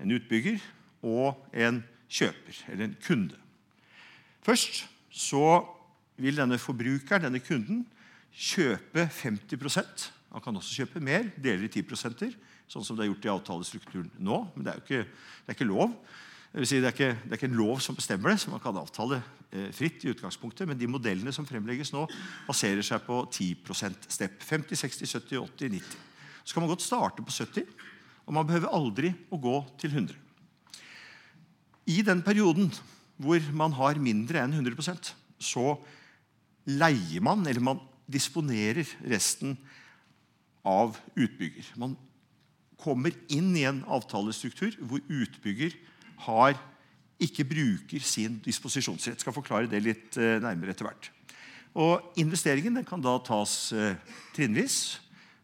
en 0.00 0.12
utbygger 0.14 0.60
og 1.04 1.38
en 1.52 1.82
kjøper, 2.08 2.62
eller 2.68 2.88
en 2.88 2.96
kunde. 3.04 3.36
Først 4.42 4.86
så 5.10 5.64
vil 6.16 6.38
denne 6.38 6.58
forbrukeren, 6.58 7.26
denne 7.26 7.42
kunden, 7.44 7.86
kjøpe 8.32 9.08
50% 9.10 10.12
Han 10.28 10.42
kan 10.44 10.56
også 10.56 10.82
kjøpe 10.82 11.00
mer, 11.00 11.24
deler 11.40 11.64
i 11.64 11.70
10% 11.72 12.34
sånn 12.68 12.84
som 12.84 12.96
det 12.98 13.06
er 13.06 13.08
gjort 13.08 13.24
i 13.24 13.30
avtalestrukturen 13.32 14.10
nå. 14.20 14.42
Men 14.54 14.66
det 14.66 14.70
er 14.70 14.76
jo 14.76 14.82
ikke, 14.84 15.06
det 15.08 15.48
er 15.48 15.56
ikke 15.56 15.68
lov. 15.70 15.94
Det, 16.52 16.64
si, 16.68 16.78
det, 16.80 16.88
er 16.88 16.94
ikke, 16.96 17.10
det, 17.24 17.32
er 17.32 17.40
ikke, 17.40 17.50
en 17.50 17.60
lov 17.60 17.80
som 17.84 17.96
bestemmer 17.96 18.32
det, 18.32 18.40
så 18.40 18.50
man 18.50 18.62
kan 18.62 18.76
avtale 18.80 19.20
eh, 19.52 19.68
fritt. 19.74 20.04
i 20.04 20.12
utgangspunktet, 20.14 20.68
Men 20.68 20.78
de 20.78 20.88
modellene 20.88 21.32
som 21.32 21.46
fremlegges 21.46 21.92
nå, 21.92 22.06
baserer 22.46 22.82
seg 22.82 23.04
på 23.04 23.20
10% 23.30 24.08
step. 24.08 24.42
50, 24.42 24.76
60, 24.76 25.06
70, 25.06 25.38
80, 25.44 25.70
90. 25.76 25.98
Så 26.44 26.54
kan 26.54 26.64
man 26.64 26.72
godt 26.72 26.86
starte 26.86 27.22
på 27.22 27.30
70 27.30 27.68
og 28.28 28.34
man 28.36 28.48
behøver 28.48 28.74
aldri 28.76 29.14
å 29.32 29.40
gå 29.40 29.56
til 29.80 29.94
100. 29.94 30.16
I 31.88 32.02
den 32.04 32.20
perioden 32.20 32.68
hvor 33.18 33.40
man 33.56 33.72
har 33.78 33.98
mindre 34.02 34.42
enn 34.44 34.52
100% 34.52 35.14
så 35.42 35.72
leier 36.68 37.24
man, 37.24 37.46
eller 37.48 37.64
man 37.64 37.80
disponerer 38.04 38.84
resten 39.08 39.56
av 40.68 40.98
utbygger. 41.16 41.72
Man 41.80 41.96
kommer 42.78 43.16
inn 43.32 43.54
i 43.56 43.64
en 43.66 43.80
avtalestruktur 43.88 44.76
hvor 44.84 45.00
utbygger 45.08 45.72
har, 46.26 46.58
ikke 47.18 47.46
bruker 47.46 48.02
sin 48.04 48.38
disposisjonsrett. 48.44 49.20
Skal 49.20 49.34
forklare 49.34 49.70
det 49.70 49.82
litt 49.82 50.18
eh, 50.20 50.38
nærmere 50.42 50.74
etter 50.74 50.86
hvert. 50.86 51.10
Og 51.78 52.18
Investeringen 52.18 52.80
kan 52.86 53.02
da 53.02 53.16
tas 53.22 53.72
eh, 53.74 53.98
trinnvis. 54.36 54.98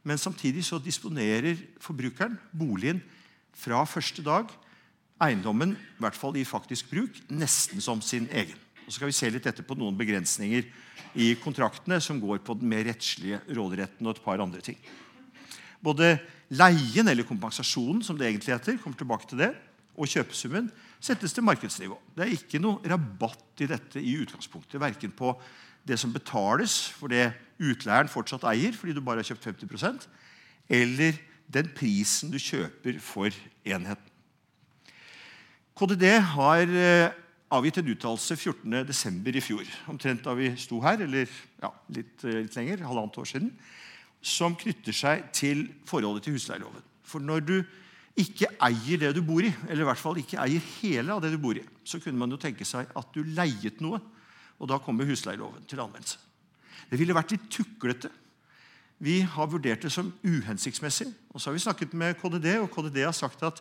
Men 0.04 0.20
samtidig 0.20 0.64
så 0.66 0.78
disponerer 0.82 1.56
forbrukeren 1.80 2.36
boligen 2.52 3.00
fra 3.56 3.80
første 3.88 4.20
dag, 4.24 4.50
eiendommen 5.22 5.72
i 5.72 6.02
hvert 6.02 6.18
fall 6.18 6.36
i 6.36 6.44
faktisk 6.44 6.90
bruk, 6.90 7.16
nesten 7.32 7.80
som 7.80 8.02
sin 8.04 8.26
egen. 8.28 8.58
Og 8.84 8.92
så 8.92 8.98
skal 8.98 9.08
vi 9.08 9.16
se 9.16 9.30
litt 9.32 9.46
etter 9.48 9.64
på 9.64 9.76
noen 9.78 9.96
begrensninger 9.96 10.66
i 11.16 11.30
kontraktene 11.40 12.00
som 12.04 12.18
går 12.20 12.42
på 12.44 12.56
den 12.58 12.68
mer 12.68 12.84
rettslige 12.84 13.40
råderetten 13.56 14.04
og 14.04 14.12
et 14.12 14.24
par 14.26 14.42
andre 14.44 14.60
ting. 14.64 14.76
Både 15.84 16.18
leien, 16.52 17.08
eller 17.08 17.24
kompensasjonen, 17.28 18.02
som 18.04 18.18
det 18.18 18.28
egentlig 18.28 18.52
heter, 18.52 18.76
kommer 18.82 18.98
tilbake 19.00 19.30
til 19.30 19.40
det, 19.40 19.54
og 19.94 20.10
kjøpesummen 20.10 20.70
settes 21.04 21.34
til 21.34 21.44
markedsnivå. 21.46 21.98
Det 22.16 22.24
er 22.24 22.34
ikke 22.34 22.60
noe 22.62 22.82
rabatt 22.90 23.62
i 23.62 23.68
dette 23.70 24.02
i 24.02 24.16
utgangspunktet. 24.22 24.80
Verken 24.80 25.12
på 25.14 25.34
det 25.84 25.98
som 26.00 26.12
betales 26.12 26.78
for 26.96 27.12
det 27.12 27.28
utleieren 27.62 28.10
fortsatt 28.10 28.46
eier 28.48 28.74
fordi 28.74 28.96
du 28.96 29.02
bare 29.04 29.22
har 29.22 29.28
kjøpt 29.28 29.46
50% 29.52 30.06
eller 30.72 31.18
den 31.52 31.68
prisen 31.76 32.32
du 32.32 32.38
kjøper 32.40 32.98
for 33.04 33.34
enheten. 33.64 34.10
KDD 35.74 36.06
har 36.36 36.70
eh, 36.70 37.14
avgitt 37.52 37.80
en 37.80 37.88
uttalelse 37.90 38.36
14.12. 38.38 39.30
i 39.34 39.42
fjor, 39.42 39.70
omtrent 39.90 40.22
da 40.24 40.34
vi 40.38 40.52
sto 40.60 40.78
her, 40.84 41.02
eller 41.02 41.26
ja, 41.26 41.70
litt, 41.96 42.14
eh, 42.22 42.44
litt 42.44 42.56
lenger, 42.56 42.84
halvannet 42.86 43.18
år 43.18 43.26
siden, 43.26 43.50
som 44.24 44.54
knytter 44.56 44.94
seg 44.94 45.26
til 45.34 45.66
forholdet 45.88 46.24
til 46.24 46.38
husleieloven. 46.38 46.84
For 47.04 47.20
når 47.20 47.42
du 47.44 47.56
ikke 48.14 48.46
eier 48.62 49.00
det 49.02 49.10
du 49.16 49.22
bor 49.26 49.42
i, 49.42 49.50
eller 49.66 49.82
i 49.82 49.88
hvert 49.88 50.00
fall 50.00 50.18
ikke 50.20 50.38
eier 50.42 50.62
hele 50.78 51.14
av 51.16 51.22
det 51.24 51.32
du 51.34 51.38
bor 51.42 51.58
i, 51.58 51.64
så 51.82 51.98
kunne 52.02 52.20
man 52.20 52.30
jo 52.30 52.38
tenke 52.40 52.66
seg 52.66 52.92
at 52.94 53.08
du 53.14 53.24
leiet 53.34 53.80
noe, 53.82 53.98
og 54.62 54.70
da 54.70 54.78
kommer 54.82 55.08
husleieloven 55.08 55.66
til 55.66 55.82
anvendelse. 55.82 56.20
Det 56.90 57.00
ville 57.00 57.16
vært 57.16 57.34
litt 57.34 57.48
tuklete. 57.50 58.10
Vi 59.02 59.18
har 59.26 59.50
vurdert 59.50 59.82
det 59.82 59.90
som 59.92 60.12
uhensiktsmessig. 60.22 61.08
Og 61.34 61.40
så 61.40 61.50
har 61.50 61.56
vi 61.56 61.64
snakket 61.64 61.96
med 61.98 62.14
KDD, 62.20 62.52
og 62.62 62.70
KDD 62.70 63.00
har 63.02 63.16
sagt 63.16 63.42
at 63.42 63.58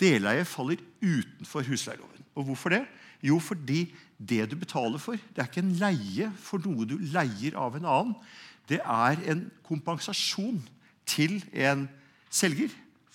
deleie 0.00 0.46
faller 0.48 0.80
utenfor 1.02 1.66
husleieloven. 1.68 2.24
Og 2.34 2.48
hvorfor 2.48 2.72
det? 2.72 2.84
Jo, 3.24 3.36
fordi 3.38 3.86
det 4.18 4.46
du 4.50 4.56
betaler 4.56 5.00
for, 5.02 5.16
det 5.16 5.42
er 5.42 5.50
ikke 5.50 5.64
en 5.64 5.76
leie 5.80 6.30
for 6.40 6.62
noe 6.64 6.88
du 6.88 6.96
leier 7.12 7.58
av 7.60 7.76
en 7.76 7.84
annen. 7.84 8.16
Det 8.68 8.80
er 8.80 9.20
en 9.28 9.44
kompensasjon 9.66 10.62
til 11.08 11.36
en 11.52 11.84
selger 12.32 12.72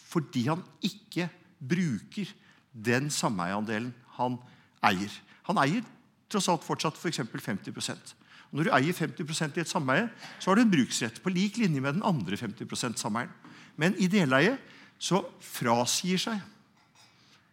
fordi 0.09 0.47
han 0.49 0.63
ikke 0.85 1.27
bruker 1.59 2.31
den 2.73 3.09
sameieandelen 3.13 3.91
han 4.17 4.37
eier. 4.85 5.13
Han 5.49 5.59
eier 5.61 5.85
tross 6.29 6.49
alt 6.51 6.65
fortsatt 6.65 6.97
f.eks. 6.97 7.21
For 7.29 7.45
50% 7.45 8.15
når 8.49 8.65
du 8.65 8.71
eier 8.73 8.95
50% 8.97 9.59
i 9.59 9.61
et 9.61 9.69
sameie, 9.69 10.07
så 10.41 10.49
har 10.49 10.57
du 10.57 10.63
en 10.63 10.71
bruksrett 10.71 11.19
på 11.21 11.33
lik 11.33 11.59
linje 11.61 11.81
med 11.83 11.99
den 11.99 12.05
andre 12.05 12.37
50% 12.37 12.97
sameieren. 12.97 13.33
Men 13.77 13.93
i 14.01 14.09
deleie 14.09 14.55
så 14.99 15.21
frasier 15.43 16.19
seg 16.19 16.41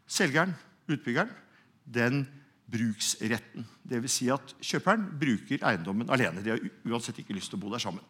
selgeren, 0.08 0.54
utbyggeren, 0.88 1.30
den 1.84 2.24
bruksretten. 2.70 3.66
Dvs. 3.86 4.14
Si 4.16 4.30
at 4.32 4.54
kjøperen 4.64 5.04
bruker 5.20 5.62
eiendommen 5.68 6.10
alene. 6.10 6.42
De 6.42 6.54
har 6.54 6.64
uansett 6.88 7.20
ikke 7.22 7.36
lyst 7.36 7.52
til 7.52 7.60
å 7.60 7.62
bo 7.66 7.70
der 7.74 7.82
sammen. 7.82 8.02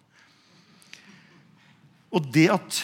Og 2.14 2.30
det 2.32 2.46
at 2.54 2.80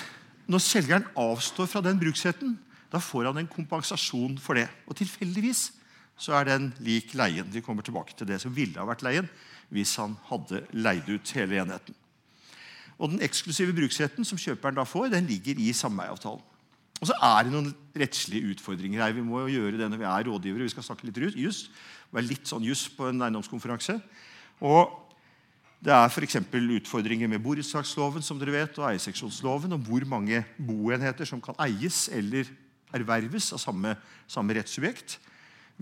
Når 0.51 0.63
selgeren 0.65 1.07
avstår 1.19 1.69
fra 1.71 1.83
den 1.85 2.01
bruksretten, 2.01 2.57
da 2.93 3.01
får 3.01 3.31
han 3.31 3.41
en 3.41 3.51
kompensasjon 3.51 4.37
for 4.43 4.59
det. 4.59 4.67
Og 4.87 4.97
tilfeldigvis 4.99 5.71
så 6.19 6.37
er 6.39 6.51
den 6.51 6.71
lik 6.85 7.15
leien. 7.19 7.49
Vi 7.53 7.63
kommer 7.65 7.85
tilbake 7.87 8.15
til 8.17 8.29
det 8.29 8.41
som 8.43 8.55
ville 8.55 8.79
ha 8.79 8.87
vært 8.89 9.05
leien 9.07 9.29
hvis 9.73 9.95
han 9.97 10.19
hadde 10.29 10.67
leid 10.77 11.07
ut 11.09 11.31
hele 11.33 11.63
enheten. 11.63 11.97
Og 13.01 13.11
Den 13.11 13.23
eksklusive 13.25 13.73
bruksretten 13.75 14.27
som 14.27 14.39
kjøperen 14.39 14.77
da 14.77 14.85
får, 14.87 15.09
den 15.15 15.27
ligger 15.27 15.59
i 15.59 15.73
sameieavtalen. 15.75 16.45
Og 17.03 17.09
så 17.09 17.17
er 17.19 17.43
det 17.43 17.51
noen 17.51 17.73
rettslige 17.99 18.53
utfordringer 18.53 19.01
her. 19.03 19.15
Vi 19.17 19.25
må 19.27 19.41
jo 19.43 19.57
gjøre 19.57 19.81
det 19.81 19.89
når 19.91 19.99
vi 19.99 20.07
er 20.07 20.29
rådgivere. 20.29 20.69
Vi 20.69 20.75
skal 20.75 20.85
snakke 20.87 21.09
litt 21.09 21.19
jus. 21.35 21.65
Være 22.15 22.29
litt 22.29 22.47
sånn 22.47 22.63
jus 22.63 22.85
på 22.95 23.09
en 23.09 23.25
eiendomskonferanse. 23.25 23.97
Og 24.63 24.93
Det 25.83 25.91
er 25.91 26.07
f.eks. 26.07 26.37
utfordringer 26.39 27.27
med 27.27 27.43
borettslagsloven 27.43 28.23
som 28.23 28.39
dere 28.39 28.53
vet, 28.55 28.77
og 28.79 28.87
eierseksjonsloven, 28.87 29.75
og 29.75 29.81
hvor 29.83 30.05
mange 30.07 30.45
boenheter 30.55 31.27
som 31.27 31.43
kan 31.43 31.59
eies 31.65 32.05
eller 32.15 32.47
erverves 32.95 33.49
av 33.57 33.59
samme, 33.59 33.97
samme 34.31 34.55
rettssubjekt. 34.55 35.17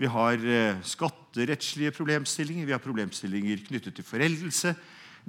Vi 0.01 0.09
har 0.09 0.41
eh, 0.41 0.79
skatterettslige 0.81 1.93
problemstillinger, 1.93 2.65
vi 2.65 2.73
har 2.73 2.81
problemstillinger 2.81 3.61
knyttet 3.67 3.99
til 3.99 4.07
foreldelse. 4.07 4.73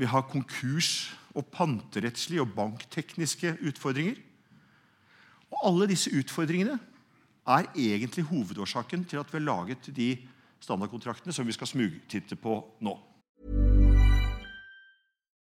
Vi 0.00 0.08
har 0.08 0.24
konkurs- 0.32 1.12
og 1.36 1.52
panterettslige 1.52 2.40
og 2.40 2.56
banktekniske 2.56 3.58
utfordringer. 3.68 4.16
Og 5.52 5.68
alle 5.68 5.92
disse 5.92 6.12
utfordringene 6.16 6.80
er 7.44 7.68
egentlig 7.76 8.24
hovedårsaken 8.24 9.04
til 9.04 9.20
at 9.20 9.28
vi 9.28 9.36
har 9.36 9.48
laget 9.50 9.92
de 9.92 10.14
standardkontraktene 10.64 11.36
som 11.36 11.44
vi 11.44 11.60
skal 11.60 11.68
smugtitte 11.68 12.40
på 12.40 12.62
nå. 12.80 12.96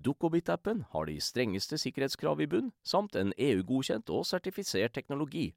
Dukkobit-appen 0.00 0.84
har 0.92 1.06
de 1.06 1.16
strengeste 1.20 1.78
sikkerhetskrav 1.78 2.40
i 2.40 2.48
bunn, 2.50 2.72
samt 2.82 3.16
en 3.16 3.34
EU-godkjent 3.38 4.10
og 4.10 4.26
sertifisert 4.28 4.94
teknologi. 4.96 5.50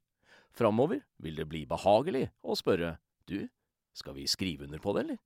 Framover 0.54 1.02
vil 1.18 1.36
det 1.40 1.48
bli 1.50 1.64
behagelig 1.66 2.28
å 2.42 2.56
spørre 2.58 2.96
du, 3.28 3.46
skal 3.94 4.14
vi 4.14 4.26
skrive 4.30 4.68
under 4.68 4.82
på 4.82 4.94
det, 4.94 5.04
eller? 5.04 5.20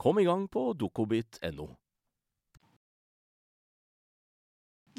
Kom 0.00 0.18
i 0.18 0.26
gang 0.26 0.48
på 0.50 0.72
dukkobit.no. 0.78 1.68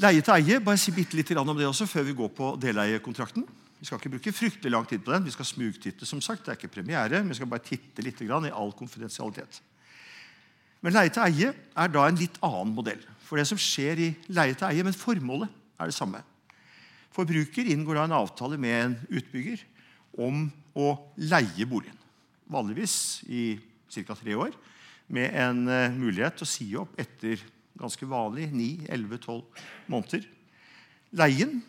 Leie 0.01 0.23
til 0.25 0.33
eie, 0.33 0.61
bare 0.63 0.79
si 0.81 0.93
bitte 0.93 1.17
litt 1.17 1.31
om 1.37 1.53
det 1.57 1.67
også 1.67 1.85
før 1.85 2.07
vi 2.07 2.15
går 2.17 2.31
på 2.33 2.53
deleiekontrakten. 2.61 3.45
Vi 3.77 3.85
skal 3.85 3.99
ikke 3.99 4.13
bruke 4.15 4.31
fryktelig 4.31 4.71
lang 4.71 4.85
tid 4.87 5.03
på 5.03 5.11
den. 5.11 5.25
Vi 5.27 5.33
skal 5.35 5.45
smugtitte, 5.45 6.05
som 6.07 6.21
sagt. 6.21 6.45
Det 6.45 6.53
er 6.53 6.57
ikke 6.57 6.71
premiere. 6.79 7.19
Vi 7.27 7.35
skal 7.35 7.49
bare 7.51 7.65
titte 7.67 8.01
litt 8.01 8.21
i 8.21 8.29
all 8.31 8.71
konfidensialitet. 8.71 9.59
Men 10.83 10.97
leie 10.97 11.11
til 11.15 11.23
eie 11.23 11.53
er 11.53 11.91
da 11.91 12.05
en 12.09 12.19
litt 12.19 12.37
annen 12.43 12.73
modell. 12.75 12.99
For 13.23 13.39
det 13.39 13.47
som 13.47 13.59
skjer 13.59 14.01
i 14.03 14.09
leie 14.35 14.55
til 14.57 14.67
eie, 14.67 14.83
men 14.83 14.95
formålet 14.95 15.51
er 15.79 15.89
det 15.89 15.95
samme. 15.95 16.19
Forbruker 17.13 17.69
inngår 17.71 17.99
da 17.99 18.07
en 18.07 18.17
avtale 18.17 18.59
med 18.59 18.75
en 18.75 18.95
utbygger 19.07 19.63
om 20.19 20.47
å 20.75 20.93
leie 21.21 21.67
boligen. 21.69 21.97
Vanligvis 22.51 23.23
i 23.29 23.55
ca. 23.93 24.15
tre 24.17 24.35
år, 24.35 24.53
med 25.13 25.35
en 25.37 25.67
uh, 25.69 25.93
mulighet 25.93 26.39
til 26.39 26.47
å 26.47 26.49
si 26.49 26.67
opp 26.79 26.95
etter 26.99 27.41
ganske 27.77 28.07
vanlig 28.09 28.49
9-11-12 28.51 29.41
måneder. 29.91 30.25
Leien 31.13 31.59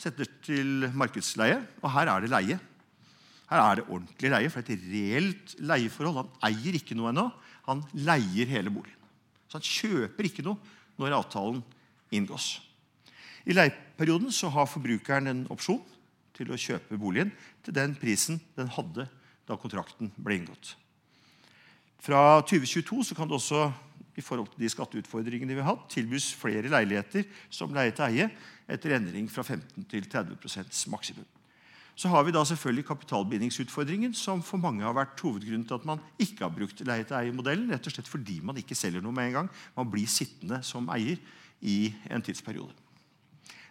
setter 0.00 0.28
til 0.44 0.88
markedsleie, 0.96 1.60
og 1.80 1.92
her 1.94 2.10
er 2.12 2.24
det 2.24 2.32
leie. 2.32 2.58
Her 3.50 3.62
er 3.64 3.80
det 3.80 3.88
ordentlig 3.88 4.32
leie, 4.32 4.50
for 4.52 4.62
det 4.62 4.76
er 4.76 4.80
et 4.80 4.90
reelt 4.92 5.54
leieforhold. 5.58 6.20
Han 6.20 6.50
eier 6.50 6.76
ikke 6.78 6.96
noe 6.98 7.10
ennå. 7.12 7.26
Han 7.70 7.84
leier 7.94 8.50
hele 8.50 8.72
boligen. 8.72 8.98
Så 9.46 9.58
han 9.58 9.66
kjøper 9.66 10.26
ikke 10.26 10.44
noe 10.46 10.58
når 11.00 11.16
avtalen 11.20 11.62
inngås. 12.14 12.58
I 13.48 13.56
leieperioden 13.56 14.34
så 14.34 14.50
har 14.52 14.68
forbrukeren 14.68 15.30
en 15.30 15.46
opsjon 15.54 15.80
til 16.36 16.52
å 16.52 16.58
kjøpe 16.60 16.98
boligen 17.00 17.32
til 17.64 17.76
den 17.76 17.94
prisen 17.98 18.40
den 18.56 18.70
hadde 18.74 19.06
da 19.48 19.56
kontrakten 19.58 20.12
ble 20.20 20.40
inngått. 20.40 20.74
Fra 22.00 22.40
2022 22.48 23.10
så 23.10 23.16
kan 23.16 23.28
det 23.28 23.36
også 23.36 23.66
i 24.16 24.24
forhold 24.24 24.50
til 24.52 24.64
de 24.64 24.70
skatteutfordringene 24.72 25.54
vi 25.56 25.62
har 25.62 25.74
hatt, 25.74 25.88
tilbys 25.92 26.30
flere 26.36 26.70
leiligheter 26.72 27.26
som 27.52 27.72
leie 27.74 27.92
til 27.94 28.06
eie 28.08 28.30
etter 28.70 28.96
endring 28.96 29.28
fra 29.32 29.44
15 29.44 29.86
til 29.90 30.08
30% 30.08 30.88
maksimum. 30.92 31.26
Så 32.00 32.08
har 32.08 32.24
vi 32.24 32.32
da 32.32 32.40
selvfølgelig 32.48 32.86
kapitalbindingsutfordringen, 32.88 34.14
som 34.16 34.40
for 34.44 34.60
mange 34.62 34.86
har 34.86 34.94
vært 34.96 35.20
hovedgrunnen 35.20 35.66
til 35.68 35.76
at 35.76 35.88
man 35.88 36.00
ikke 36.22 36.46
har 36.46 36.54
brukt 36.54 36.80
leie-til-eie-modellen, 36.80 37.74
rett 37.74 37.88
og 37.90 37.92
slett 37.92 38.08
fordi 38.08 38.38
man 38.40 38.56
ikke 38.56 38.78
selger 38.78 39.04
noe 39.04 39.12
med 39.12 39.28
en 39.28 39.34
gang. 39.42 39.50
Man 39.76 39.90
blir 39.92 40.08
sittende 40.08 40.62
som 40.64 40.88
eier 40.94 41.20
i 41.60 41.90
en 42.08 42.24
tidsperiode. 42.24 42.72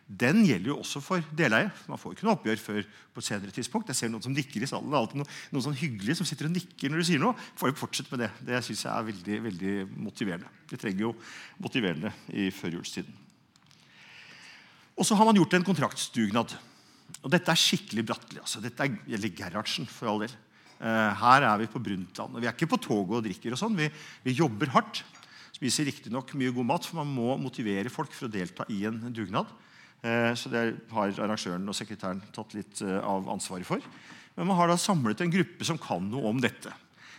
Den 0.09 0.43
gjelder 0.45 0.71
jo 0.71 0.77
også 0.81 1.01
for 1.05 1.25
deleie. 1.37 1.71
Man 1.89 2.01
får 2.01 2.15
ikke 2.15 2.25
noe 2.25 2.37
oppgjør 2.37 2.61
før 2.61 2.79
på 2.85 3.21
et 3.21 3.27
senere 3.27 3.53
tidspunkt. 3.53 3.89
Jeg 3.89 3.97
ser 3.97 4.13
noen 4.13 4.25
som 4.25 4.33
nikker 4.33 4.61
i 4.61 4.69
salen. 4.69 4.89
Det 4.89 4.97
er 4.97 5.03
alltid 5.03 5.21
noen, 5.21 5.33
noen 5.53 5.65
sånn 5.65 5.81
hyggelige 5.81 6.17
som 6.21 6.29
sitter 6.29 6.49
og 6.49 6.55
nikker 6.55 6.89
når 6.89 7.01
du 7.01 7.09
sier 7.09 7.21
noe. 7.21 7.49
Får 7.57 7.73
jo 7.73 7.81
fortsette 7.81 8.13
med 8.13 8.25
det. 8.25 8.31
Det 8.45 8.61
synes 8.65 8.85
jeg 8.85 8.93
er 8.93 9.09
veldig, 9.09 9.41
veldig 9.49 9.75
motiverende. 10.05 10.49
Vi 10.69 10.81
trenger 10.81 11.05
jo 11.07 11.13
motiverende 11.61 12.13
i 12.33 12.49
førjulstiden. 12.53 13.21
Og 14.97 15.05
så 15.07 15.17
har 15.17 15.29
man 15.29 15.37
gjort 15.37 15.53
en 15.57 15.69
kontraktsdugnad. 15.69 16.57
Og 17.19 17.31
dette 17.33 17.51
er 17.51 17.59
skikkelig 17.59 18.05
Bratteli. 18.07 18.41
Altså. 18.41 18.61
Dette 18.63 18.85
er, 18.85 18.99
eller 19.17 19.33
Gerhardsen, 19.35 19.87
for 19.91 20.11
all 20.11 20.23
del. 20.23 20.35
Uh, 20.79 21.11
her 21.19 21.43
er 21.43 21.59
vi 21.59 21.71
på 21.71 21.81
Brundtland. 21.83 22.37
Vi 22.39 22.47
er 22.47 22.55
ikke 22.55 22.69
på 22.71 22.79
toget 22.79 23.17
og 23.19 23.25
drikker. 23.25 23.55
og 23.55 23.59
sånn. 23.59 23.75
Vi, 23.79 23.89
vi, 24.23 24.35
jobber 24.37 24.71
hardt. 24.75 25.03
Spiser 25.55 25.89
riktignok 25.89 26.31
mye 26.39 26.53
god 26.55 26.69
mat, 26.69 26.87
for 26.87 27.01
man 27.01 27.11
må 27.11 27.35
motivere 27.41 27.91
folk 27.91 28.13
for 28.15 28.29
å 28.29 28.31
delta 28.31 28.67
i 28.71 28.85
en 28.87 29.01
dugnad. 29.11 29.49
Uh, 29.99 30.31
så 30.39 30.51
det 30.51 30.61
har 30.93 31.17
arrangøren 31.25 31.67
og 31.67 31.75
sekretæren 31.75 32.21
tatt 32.35 32.55
litt 32.55 32.79
uh, 32.85 33.01
av 33.03 33.27
ansvaret 33.35 33.67
for. 33.67 33.83
Men 34.37 34.47
man 34.47 34.61
har 34.61 34.71
da 34.71 34.79
samlet 34.79 35.19
en 35.25 35.33
gruppe 35.33 35.67
som 35.67 35.81
kan 35.81 36.05
noe 36.07 36.31
om 36.31 36.39
dette. 36.39 36.71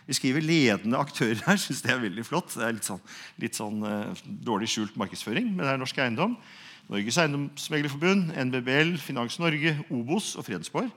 Vi 0.07 0.17
skriver 0.17 0.41
'ledende 0.41 0.97
aktører' 0.97 1.45
her. 1.45 1.61
Synes 1.61 1.85
det 1.85 1.93
er 1.93 2.01
veldig 2.01 2.25
flott. 2.25 2.49
Det 2.57 2.65
er 2.65 2.73
litt 2.73 2.89
sånn, 2.89 3.03
litt 3.37 3.59
sånn 3.59 3.85
dårlig 4.25 4.71
skjult 4.73 4.97
markedsføring, 4.97 5.53
men 5.53 5.61
det 5.61 5.75
er 5.75 5.83
norsk 5.83 6.01
eiendom. 6.01 6.39
Norges 6.91 7.17
Eiendomsmeglerforbund, 7.21 8.33
NBBL, 8.35 8.97
Finans 8.99 9.37
Norge, 9.39 9.77
Obos 9.95 10.33
og 10.35 10.43
Fredensborg. 10.43 10.89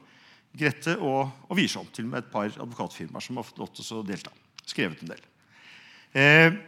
Grette 0.54 0.96
og, 0.98 1.30
og 1.46 1.59
Wiersholm, 1.59 1.87
til 1.94 2.09
og 2.09 2.11
med 2.11 2.24
et 2.24 2.33
par 2.33 2.50
advokatfirmaer 2.50 3.22
som 3.22 3.38
har 3.38 3.46
fått 3.46 3.61
lov 3.62 3.70
til 3.74 3.87
å 3.94 4.02
delta. 4.07 4.33
Skrevet 4.66 5.04
en 5.04 5.12
del. 5.12 5.22
Eh, 6.18 6.59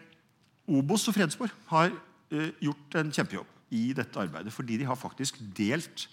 Obos 0.79 1.09
og 1.11 1.15
Fredensborg 1.15 1.55
har 1.73 1.91
eh, 1.91 2.55
gjort 2.63 2.99
en 3.03 3.13
kjempejobb 3.15 3.75
i 3.75 3.83
dette 3.99 4.23
arbeidet. 4.23 4.55
Fordi 4.55 4.79
de 4.79 4.87
har 4.87 4.99
faktisk 4.99 5.43
delt 5.59 6.07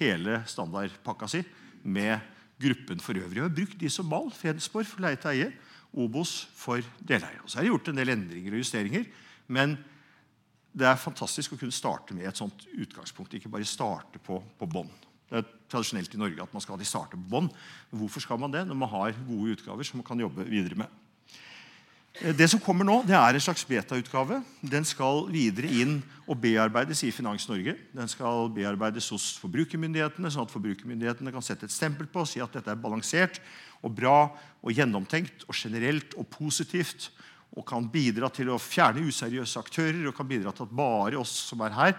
hele 0.00 0.40
standardpakka 0.50 1.30
si 1.30 1.42
med 1.86 2.18
gruppen 2.62 3.02
for 3.02 3.18
øvrig. 3.18 3.42
Og 3.44 3.48
har 3.48 3.58
brukt 3.62 3.78
de 3.78 3.90
som 3.90 4.10
mal. 4.10 4.30
Fredensborg 4.34 4.90
for 4.90 5.06
leie 5.06 5.22
til 5.22 5.34
eie, 5.34 5.50
Obos 5.96 6.40
for 6.58 6.82
deleie. 6.98 7.38
Og 7.44 7.50
så 7.50 7.60
er 7.60 7.66
det 7.66 7.74
gjort 7.76 7.94
en 7.94 8.02
del 8.02 8.14
endringer 8.18 8.58
og 8.58 8.66
justeringer. 8.66 9.06
men 9.46 9.78
det 10.76 10.84
er 10.84 11.00
fantastisk 11.00 11.54
å 11.54 11.58
kunne 11.60 11.74
starte 11.74 12.14
med 12.16 12.28
et 12.28 12.36
sånt 12.36 12.66
utgangspunkt. 12.76 13.32
Ikke 13.38 13.52
bare 13.52 13.64
starte 13.68 14.20
på, 14.20 14.42
på 14.60 14.68
bånn. 14.68 14.90
Det 15.26 15.40
er 15.40 15.48
tradisjonelt 15.72 16.12
i 16.14 16.20
Norge 16.20 16.44
at 16.44 16.52
man 16.54 16.62
skal 16.62 16.82
starte 16.86 17.16
på 17.16 17.30
bånn. 17.32 17.48
Hvorfor 17.90 18.22
skal 18.22 18.38
man 18.42 18.52
det 18.52 18.66
når 18.68 18.78
man 18.78 18.92
har 18.92 19.16
gode 19.26 19.56
utgaver 19.56 19.88
som 19.88 20.02
man 20.02 20.06
kan 20.06 20.20
jobbe 20.20 20.44
videre 20.46 20.78
med? 20.84 20.92
Eh, 22.20 22.34
det 22.36 22.50
som 22.52 22.60
kommer 22.62 22.86
nå, 22.86 23.00
det 23.08 23.16
er 23.16 23.36
en 23.36 23.44
slags 23.46 23.64
beta-utgave. 23.68 24.42
Den 24.60 24.84
skal 24.88 25.24
videre 25.32 25.72
inn 25.80 25.98
og 26.26 26.38
bearbeides 26.44 27.02
i 27.08 27.12
Finans 27.14 27.48
Norge. 27.48 27.76
Den 27.96 28.12
skal 28.12 28.52
bearbeides 28.52 29.08
hos 29.12 29.32
forbrukermyndighetene, 29.42 30.30
sånn 30.32 30.46
at 30.46 30.54
forbrukermyndighetene 30.54 31.32
kan 31.34 31.44
sette 31.44 31.68
et 31.68 31.74
stempel 31.74 32.08
på 32.08 32.22
og 32.24 32.30
si 32.30 32.44
at 32.44 32.52
dette 32.52 32.72
er 32.72 32.80
balansert 32.80 33.40
og 33.80 33.96
bra 33.96 34.18
og 34.60 34.72
gjennomtenkt 34.76 35.48
og 35.48 35.56
generelt 35.56 36.16
og 36.20 36.28
positivt. 36.36 37.10
Og 37.56 37.64
kan 37.66 37.86
bidra 37.88 38.28
til 38.32 38.50
å 38.52 38.60
fjerne 38.60 39.06
useriøse 39.08 39.60
aktører 39.62 40.10
og 40.10 40.16
kan 40.16 40.28
bidra 40.28 40.52
til 40.52 40.66
at 40.66 40.76
bare 40.76 41.20
oss 41.20 41.32
som 41.48 41.62
er 41.64 41.76
her, 41.76 41.94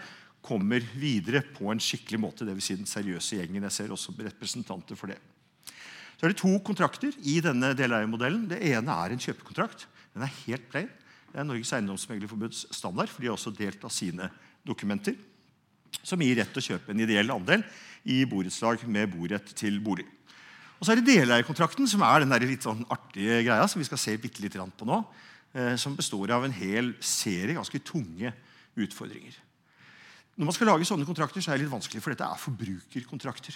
kommer 0.47 0.83
videre 0.95 1.41
på 1.41 1.71
en 1.71 1.81
skikkelig 1.81 2.19
måte. 2.21 2.45
Dvs. 2.47 2.67
Si 2.69 2.77
den 2.77 2.89
seriøse 2.89 3.39
gjengen. 3.39 3.65
Jeg 3.67 3.75
ser 3.75 3.93
også 3.93 4.13
representanter 4.19 4.99
for 4.99 5.11
det. 5.11 5.17
Så 6.17 6.25
er 6.25 6.33
det 6.33 6.39
to 6.39 6.53
kontrakter 6.65 7.13
i 7.29 7.37
denne 7.43 7.73
deleiermodellen. 7.77 8.47
Det 8.49 8.61
ene 8.71 8.93
er 9.03 9.13
en 9.13 9.21
kjøpekontrakt. 9.21 9.85
Den 10.15 10.25
er 10.25 10.37
helt 10.45 10.69
plain. 10.71 10.89
Det 11.29 11.41
er 11.41 11.45
Norges 11.45 11.73
Eiendomsmeglerforbunds 11.75 12.63
standard, 12.73 13.11
for 13.11 13.21
de 13.21 13.29
har 13.29 13.35
også 13.35 13.53
delt 13.53 13.83
av 13.85 13.91
sine 13.93 14.29
dokumenter, 14.65 15.17
som 16.01 16.21
gir 16.23 16.39
rett 16.39 16.49
til 16.55 16.63
å 16.63 16.67
kjøpe 16.71 16.93
en 16.93 17.03
ideell 17.03 17.33
andel 17.33 17.65
i 18.09 18.21
borettslag 18.29 18.85
med 18.89 19.11
borett 19.11 19.51
til 19.57 19.77
bolig. 19.83 20.07
Og 20.77 20.85
så 20.85 20.93
er 20.93 21.01
det 21.01 21.09
deleierkontrakten, 21.11 21.89
som 21.89 22.03
er 22.05 22.23
den 22.23 22.33
der 22.33 22.45
litt 22.47 22.65
sånn 22.65 22.85
artige 22.93 23.41
greia 23.45 23.65
som 23.69 23.81
vi 23.81 23.87
skal 23.87 24.01
se 24.01 24.15
litt 24.17 24.57
på 24.57 24.87
nå, 24.87 25.01
som 25.79 25.95
består 25.97 26.31
av 26.35 26.45
en 26.45 26.53
hel 26.53 26.91
serie 27.01 27.55
ganske 27.57 27.79
tunge 27.81 28.29
utfordringer. 28.77 29.33
Når 30.37 30.45
man 30.45 30.53
skal 30.53 30.69
lage 30.69 30.85
sånne 30.85 31.07
kontrakter, 31.07 31.41
så 31.41 31.49
er 31.49 31.57
det 31.57 31.65
litt 31.65 31.73
vanskelig, 31.73 32.03
for 32.03 32.13
dette 32.13 32.27
er 32.27 32.41
forbrukerkontrakter. 32.41 33.55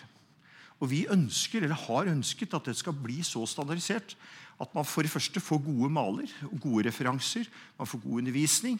Og 0.82 0.90
vi 0.90 1.04
ønsker, 1.14 1.62
eller 1.62 1.78
har 1.78 2.10
ønsket 2.10 2.56
at 2.58 2.72
det 2.72 2.74
skal 2.80 2.96
bli 2.98 3.20
så 3.26 3.44
standardisert 3.46 4.16
at 4.62 4.74
man 4.74 4.86
for 4.86 5.06
det 5.06 5.12
første 5.14 5.42
får 5.42 5.62
gode 5.66 5.90
maler 5.94 6.32
og 6.50 6.58
gode 6.64 6.88
referanser, 6.90 7.46
man 7.78 7.90
får 7.90 8.02
god 8.02 8.24
undervisning, 8.24 8.80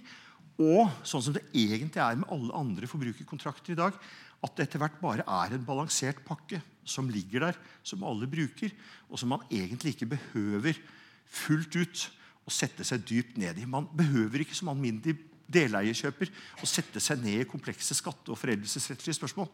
og 0.62 0.90
sånn 1.08 1.24
som 1.26 1.36
det 1.36 1.46
egentlig 1.54 2.02
er 2.02 2.18
med 2.22 2.30
alle 2.34 2.58
andre 2.58 2.90
forbrukerkontrakter 2.90 3.74
i 3.74 3.80
dag, 3.80 3.96
at 4.42 4.58
det 4.58 4.66
etter 4.66 4.82
hvert 4.82 4.98
bare 5.02 5.26
er 5.26 5.54
en 5.54 5.66
balansert 5.66 6.22
pakke 6.26 6.62
som 6.86 7.10
ligger 7.10 7.48
der, 7.48 7.62
som 7.86 8.02
alle 8.06 8.30
bruker, 8.30 8.74
og 9.10 9.22
som 9.22 9.30
man 9.34 9.46
egentlig 9.54 9.96
ikke 9.96 10.10
behøver 10.16 10.82
fullt 11.30 11.78
ut 11.78 12.08
å 12.48 12.54
sette 12.54 12.86
seg 12.88 13.04
dypt 13.08 13.38
ned 13.42 13.60
i. 13.62 13.68
Man 13.70 13.88
behøver 13.98 14.44
ikke 14.44 14.58
som 14.58 14.72
alminnelig 14.72 15.18
deleierkjøper 15.52 16.32
å 16.64 16.70
sette 16.70 17.02
seg 17.04 17.22
ned 17.24 17.44
i 17.44 17.50
komplekse 17.50 17.96
skatte- 17.98 18.32
og 18.32 18.40
foreldelsesrettslige 18.40 19.20
spørsmål. 19.20 19.50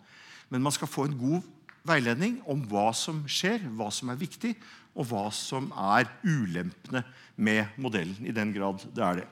Men 0.50 0.64
man 0.64 0.76
skal 0.76 0.90
få 0.90 1.08
en 1.08 1.18
god 1.18 1.48
veiledning 1.88 2.40
om 2.50 2.62
hva 2.70 2.92
som 2.96 3.24
skjer, 3.30 3.64
hva 3.76 3.90
som 3.94 4.12
er 4.12 4.20
viktig, 4.20 4.54
og 4.98 5.10
hva 5.12 5.28
som 5.34 5.70
er 5.94 6.10
ulempene 6.26 7.04
med 7.36 7.68
modellen. 7.78 8.26
i 8.26 8.32
den 8.34 8.54
grad 8.54 8.82
det 8.96 9.04
er 9.04 9.16
det. 9.22 9.28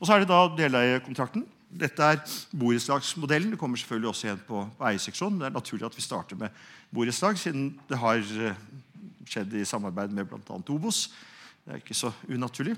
Og 0.00 0.06
Så 0.06 0.14
er 0.14 0.20
det 0.20 0.28
da 0.28 0.48
deleierkontrakten. 0.56 1.46
Dette 1.70 2.02
er 2.02 2.20
borettslagsmodellen. 2.56 3.52
Det 3.52 3.58
kommer 3.58 3.76
selvfølgelig 3.76 4.08
også 4.08 4.26
igjen 4.26 4.44
på, 4.46 4.68
på 4.78 4.84
eierseksjonen. 4.84 5.38
Det 5.38 5.46
er 5.46 5.54
naturlig 5.54 5.86
at 5.86 5.96
vi 5.96 6.02
starter 6.02 6.36
med 6.36 6.50
borettslag, 6.90 7.38
siden 7.38 7.78
det 7.88 7.98
har 7.98 8.16
eh, 8.18 8.56
skjedd 9.28 9.54
i 9.54 9.64
samarbeid 9.64 10.10
med 10.10 10.26
bl.a. 10.26 10.58
Obos. 10.68 11.10
Det 11.70 11.76
er 11.76 11.82
ikke 11.84 11.94
så 11.94 12.10
unaturlig. 12.26 12.72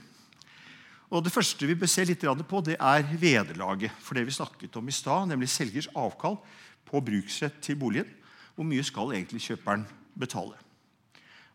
Og 1.08 1.24
Det 1.24 1.32
første 1.32 1.66
vi 1.66 1.74
bør 1.74 1.88
se 1.88 2.04
litt 2.04 2.20
på, 2.20 2.60
det 2.60 2.76
er 2.76 3.06
vederlaget 3.16 3.90
for 4.04 4.12
det 4.12 4.26
vi 4.26 4.34
snakket 4.36 4.76
om 4.76 4.88
i 4.88 4.92
stad, 4.92 5.28
nemlig 5.28 5.48
selgers 5.48 5.88
avkall 5.96 6.36
på 6.84 7.00
bruksrett 7.00 7.56
til 7.64 7.76
boligen. 7.76 8.10
Hvor 8.54 8.68
mye 8.68 8.84
skal 8.84 9.14
egentlig 9.16 9.40
kjøperen 9.40 9.86
betale? 10.12 10.60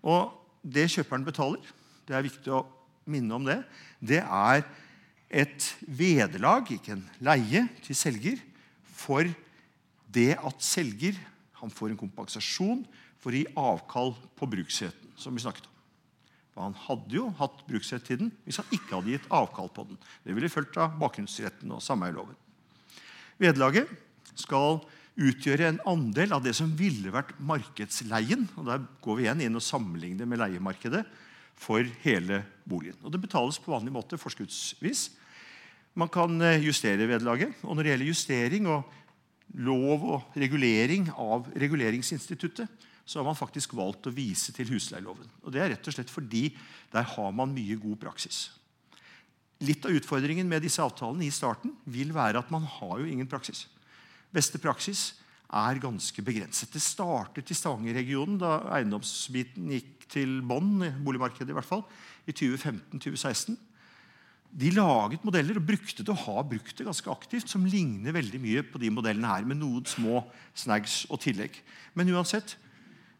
Og 0.02 0.34
det 0.66 0.90
kjøperen 0.90 1.26
betaler, 1.26 1.62
det 2.10 2.18
er 2.18 2.26
viktig 2.26 2.54
å 2.58 2.66
minne 3.06 3.38
om 3.38 3.46
det, 3.46 3.62
det 4.02 4.24
er 4.26 4.66
et 5.30 5.72
vederlag, 5.86 6.66
ikke 6.74 6.98
en 6.98 7.06
leie, 7.22 7.68
til 7.86 7.96
selger 7.96 8.42
for 8.82 9.30
det 10.10 10.32
at 10.42 10.58
selger 10.66 11.14
han 11.62 11.70
får 11.70 11.94
en 11.94 12.02
kompensasjon 12.02 12.86
for 13.22 13.30
å 13.30 13.38
gi 13.38 13.46
avkall 13.54 14.16
på 14.34 14.50
bruksretten. 14.50 15.14
som 15.18 15.34
vi 15.34 15.42
snakket 15.42 15.66
om. 15.66 15.77
Han 16.66 16.76
hadde 16.88 17.16
jo 17.18 17.28
hatt 17.38 17.64
bruksrett 17.68 18.06
til 18.08 18.22
den 18.24 18.34
hvis 18.46 18.60
han 18.62 18.70
ikke 18.74 18.96
hadde 18.96 19.14
gitt 19.14 19.32
avkall 19.34 19.70
på 19.74 19.88
den. 19.90 20.00
Det 20.26 20.36
ville 20.36 20.52
fulgt 20.52 20.78
av 20.82 20.98
bakgrunnsretten 21.02 21.74
og 21.76 21.84
sameierloven. 21.84 22.38
Vederlaget 23.38 23.92
skal 24.38 24.82
utgjøre 25.18 25.72
en 25.72 25.80
andel 25.90 26.36
av 26.38 26.44
det 26.46 26.54
som 26.58 26.70
ville 26.78 27.14
vært 27.14 27.36
markedsleien. 27.42 28.46
og 28.58 28.68
Der 28.70 28.84
går 29.02 29.18
vi 29.18 29.26
igjen 29.26 29.46
inn 29.48 29.58
og 29.58 29.66
sammenligner 29.66 30.30
med 30.30 30.42
leiemarkedet 30.42 31.04
for 31.58 31.86
hele 32.04 32.44
boligen. 32.70 33.00
Og 33.04 33.12
Det 33.12 33.22
betales 33.22 33.58
på 33.62 33.74
vanlig 33.74 33.94
måte 33.94 34.20
forskuddsvis. 34.22 35.10
Man 35.98 36.12
kan 36.14 36.38
eh, 36.42 36.62
justere 36.62 37.10
vederlaget. 37.10 37.58
Og 37.64 37.76
når 37.76 37.84
det 37.84 37.94
gjelder 37.94 38.12
justering 38.12 38.68
og 38.70 38.94
lov 39.58 40.04
og 40.06 40.38
regulering 40.38 41.10
av 41.18 41.48
reguleringsinstituttet, 41.58 42.70
så 43.08 43.22
har 43.22 43.26
man 43.26 43.40
faktisk 43.40 43.74
valgt 43.78 44.10
å 44.10 44.14
vise 44.14 44.52
til 44.54 44.68
husleieloven. 44.74 45.30
Og 45.46 45.54
Det 45.56 45.64
er 45.64 45.72
rett 45.74 45.88
og 45.88 45.96
slett 45.96 46.12
fordi 46.12 46.50
der 46.92 47.08
har 47.16 47.32
man 47.32 47.56
mye 47.56 47.80
god 47.80 47.98
praksis. 48.04 48.50
Litt 49.64 49.88
av 49.88 49.96
utfordringen 49.96 50.46
med 50.46 50.62
disse 50.62 50.84
avtalene 50.84 51.26
i 51.26 51.34
starten 51.34 51.72
vil 51.90 52.12
være 52.14 52.44
at 52.44 52.52
man 52.54 52.68
har 52.68 53.00
jo 53.00 53.08
ingen 53.10 53.30
praksis 53.32 53.66
beste 54.34 54.60
praksis 54.62 55.14
er 55.48 55.80
ganske 55.80 56.24
begrenset. 56.26 56.74
Det 56.74 56.84
startet 56.84 57.52
i 57.52 57.56
Stavanger-regionen 57.56 58.40
da 58.42 58.60
eiendomsbiten 58.78 59.72
gikk 59.78 60.08
til 60.12 60.42
bånn, 60.48 60.84
boligmarkedet 61.04 61.52
i 61.52 61.56
hvert 61.56 61.68
fall, 61.68 61.86
i 62.28 62.36
2015-2016. 62.36 63.56
De 64.58 64.70
laget 64.74 65.24
modeller 65.28 65.60
og 65.60 65.68
brukte 65.68 66.04
det 66.04 66.14
og 66.14 66.24
har 66.24 66.46
brukt 66.48 66.76
det 66.80 66.88
ganske 66.88 67.12
aktivt, 67.12 67.52
som 67.52 67.68
ligner 67.68 68.16
veldig 68.16 68.40
mye 68.44 68.64
på 68.68 68.80
de 68.82 68.92
modellene 68.92 69.32
her, 69.32 69.48
med 69.48 69.60
noen 69.60 69.88
små 69.88 70.24
snags 70.56 71.06
og 71.12 71.22
tillegg. 71.24 71.60
Men 71.96 72.12
uansett, 72.16 72.56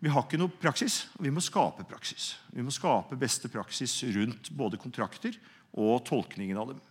vi 0.04 0.12
har 0.14 0.26
ikke 0.26 0.38
noe 0.38 0.54
praksis, 0.62 1.08
og 1.18 1.26
vi 1.26 1.32
må 1.34 1.42
skape 1.42 1.86
praksis. 1.90 2.36
Vi 2.54 2.62
må 2.62 2.74
skape 2.74 3.18
beste 3.18 3.50
praksis 3.50 3.96
rundt 4.14 4.52
både 4.54 4.78
kontrakter 4.78 5.34
og 5.74 6.04
tolkningen 6.06 6.60
av 6.62 6.70
dem. 6.70 6.84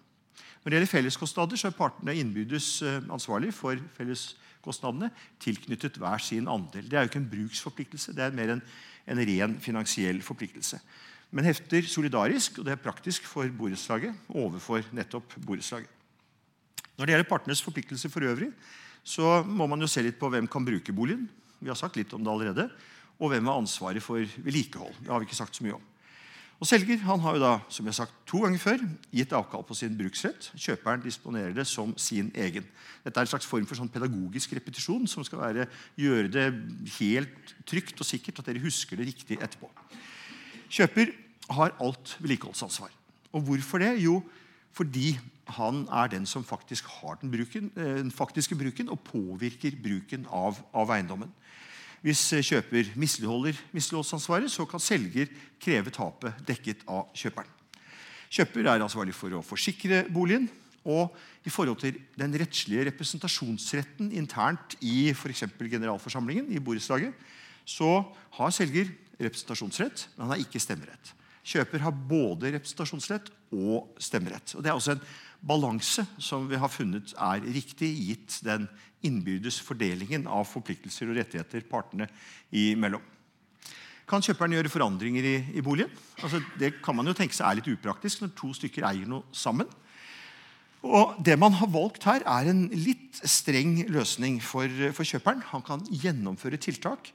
Når 0.63 0.73
det 0.73 0.79
gjelder 0.79 0.91
felleskostnader, 0.91 1.61
så 1.61 1.71
er 1.71 1.79
partene 1.79 2.17
innbyrdes 2.19 2.69
eh, 2.83 3.05
ansvarlig 3.15 3.53
for 3.55 3.79
felleskostnadene 3.95 5.13
tilknyttet 5.43 6.01
hver 6.03 6.19
sin 6.19 6.51
andel. 6.51 6.89
Det 6.91 6.99
er 6.99 7.07
jo 7.07 7.13
ikke 7.13 7.21
en 7.23 7.29
bruksforpliktelse, 7.31 8.15
det 8.19 8.25
er 8.25 8.35
mer 8.35 8.57
en, 8.57 8.65
en 9.07 9.23
ren 9.31 9.55
finansiell 9.63 10.19
forpliktelse. 10.27 10.81
Men 11.31 11.47
hefter 11.47 11.87
solidarisk, 11.87 12.59
og 12.59 12.67
det 12.67 12.75
er 12.75 12.83
praktisk 12.83 13.31
for 13.31 13.47
borettslaget 13.55 14.35
overfor 14.35 14.83
nettopp 14.99 15.39
borettslaget. 15.47 15.93
Når 16.97 17.07
det 17.07 17.15
gjelder 17.15 17.31
partenes 17.31 17.63
forpliktelser 17.63 18.11
for 18.11 18.27
øvrig, 18.27 18.51
så 19.07 19.45
må 19.47 19.71
man 19.71 19.79
jo 19.79 19.91
se 19.91 20.03
litt 20.03 20.19
på 20.19 20.31
hvem 20.33 20.51
kan 20.51 20.67
bruke 20.67 20.95
boligen. 20.97 21.29
Vi 21.63 21.71
har 21.71 21.79
sagt 21.79 21.99
litt 21.99 22.11
om 22.17 22.25
det 22.25 22.33
allerede. 22.33 22.67
Og 23.17 23.33
hvem 23.33 23.49
har 23.49 23.61
ansvaret 23.61 24.05
for 24.05 24.21
vedlikehold. 24.45 24.97
Det 25.01 25.13
har 25.13 25.23
vi 25.23 25.29
ikke 25.29 25.39
sagt 25.39 25.57
så 25.57 25.65
mye 25.65 25.79
om. 25.79 25.85
Og 26.57 26.69
Selger 26.69 27.03
han 27.05 27.21
har 27.21 27.37
jo 27.37 27.43
da, 27.43 27.53
som 27.69 27.85
jeg 27.85 27.93
har 27.93 27.99
sagt 27.99 28.15
to 28.29 28.39
ganger 28.41 28.61
før, 28.61 28.83
gitt 29.13 29.33
avkall 29.37 29.65
på 29.69 29.77
sin 29.77 29.97
bruksrett. 29.99 30.49
Kjøperen 30.57 31.03
disponerer 31.05 31.53
det 31.53 31.67
som 31.69 31.93
sin 32.01 32.31
egen. 32.33 32.65
Dette 33.05 33.21
er 33.21 33.27
en 33.27 33.33
slags 33.35 33.49
form 33.49 33.67
for 33.69 33.77
sånn 33.77 33.93
pedagogisk 33.93 34.55
repetisjon 34.57 35.05
som 35.11 35.25
skal 35.27 35.43
være, 35.43 35.67
gjøre 36.01 36.33
det 36.33 36.47
helt 36.97 37.53
trygt 37.69 38.01
og 38.01 38.09
sikkert 38.09 38.41
at 38.41 38.49
dere 38.49 38.65
husker 38.65 38.97
det 38.97 39.11
riktig 39.11 39.37
etterpå. 39.37 39.69
Kjøper 40.73 41.13
har 41.59 41.77
alt 41.77 42.17
vedlikeholdsansvar. 42.23 42.95
Og 43.37 43.45
hvorfor 43.45 43.85
det? 43.85 43.93
Jo, 44.01 44.23
fordi 44.77 45.13
han 45.61 45.85
er 45.93 46.09
den 46.11 46.25
som 46.27 46.45
faktisk 46.45 46.89
har 47.03 47.21
den, 47.21 47.31
bruken, 47.31 47.69
eh, 47.77 47.99
den 48.01 48.11
faktiske 48.11 48.57
bruken 48.57 48.89
og 48.89 49.05
påvirker 49.05 49.77
bruken 49.83 50.25
av, 50.33 50.57
av 50.75 50.91
eiendommen. 50.97 51.31
Hvis 52.07 52.21
eh, 52.37 52.45
kjøper 52.45 52.93
misligholder 52.95 53.57
misligholdsansvaret, 53.75 54.51
så 54.53 54.63
kan 54.71 54.83
selger 54.83 55.27
kreve 55.63 55.91
tapet 55.91 56.39
dekket 56.47 56.85
av 56.87 57.09
kjøperen. 57.19 57.51
Kjøper 58.31 58.69
er 58.69 58.85
ansvarlig 58.85 59.15
for 59.17 59.35
å 59.35 59.43
forsikre 59.43 60.05
boligen. 60.15 60.47
Og 60.87 61.11
i 61.43 61.51
forhold 61.51 61.81
til 61.83 61.97
den 62.15 62.35
rettslige 62.39 62.85
representasjonsretten 62.93 64.13
internt 64.15 64.77
i 64.87 65.09
f.eks. 65.11 65.43
generalforsamlingen 65.59 66.53
i 66.55 66.63
borettslaget, 66.63 67.11
så 67.67 67.91
har 68.39 68.55
selger 68.55 68.93
representasjonsrett, 69.19 70.07
men 70.15 70.29
han 70.29 70.37
har 70.37 70.45
ikke 70.45 70.63
stemmerett. 70.63 71.11
Kjøper 71.47 71.83
har 71.83 71.95
både 72.11 72.53
representasjonsrett 72.55 73.33
og 73.55 73.99
stemmerett. 74.03 74.55
Og 74.55 74.63
Det 74.63 74.71
er 74.71 74.79
også 74.79 74.95
en 74.95 75.03
balanse 75.41 76.07
som 76.19 76.47
vi 76.51 76.59
har 76.61 76.73
funnet 76.73 77.13
er 77.15 77.45
riktig, 77.45 77.91
gitt 78.09 78.41
den 78.47 78.69
innbyrdes 79.07 79.59
fordelingen 79.63 80.27
av 80.31 80.47
forpliktelser 80.49 81.11
og 81.11 81.19
rettigheter 81.19 81.67
partene 81.69 82.09
imellom. 82.55 83.03
Kan 84.07 84.23
kjøperen 84.23 84.55
gjøre 84.55 84.71
forandringer 84.71 85.27
i, 85.27 85.37
i 85.59 85.63
boligen? 85.67 85.91
Altså, 86.23 86.39
det 86.61 86.77
kan 86.83 86.95
man 86.95 87.11
jo 87.11 87.15
tenke 87.17 87.35
seg 87.35 87.49
er 87.49 87.59
litt 87.59 87.73
upraktisk 87.73 88.23
når 88.23 88.37
to 88.39 88.53
stykker 88.55 88.87
eier 88.87 89.09
noe 89.11 89.27
sammen. 89.35 89.67
Og 90.87 91.17
Det 91.27 91.35
man 91.39 91.57
har 91.59 91.71
valgt 91.73 92.07
her, 92.07 92.23
er 92.23 92.51
en 92.51 92.69
litt 92.71 93.19
streng 93.27 93.81
løsning 93.91 94.39
for, 94.45 94.71
for 94.95 95.09
kjøperen. 95.09 95.43
Han 95.51 95.65
kan 95.67 95.83
gjennomføre 95.91 96.61
tiltak 96.63 97.11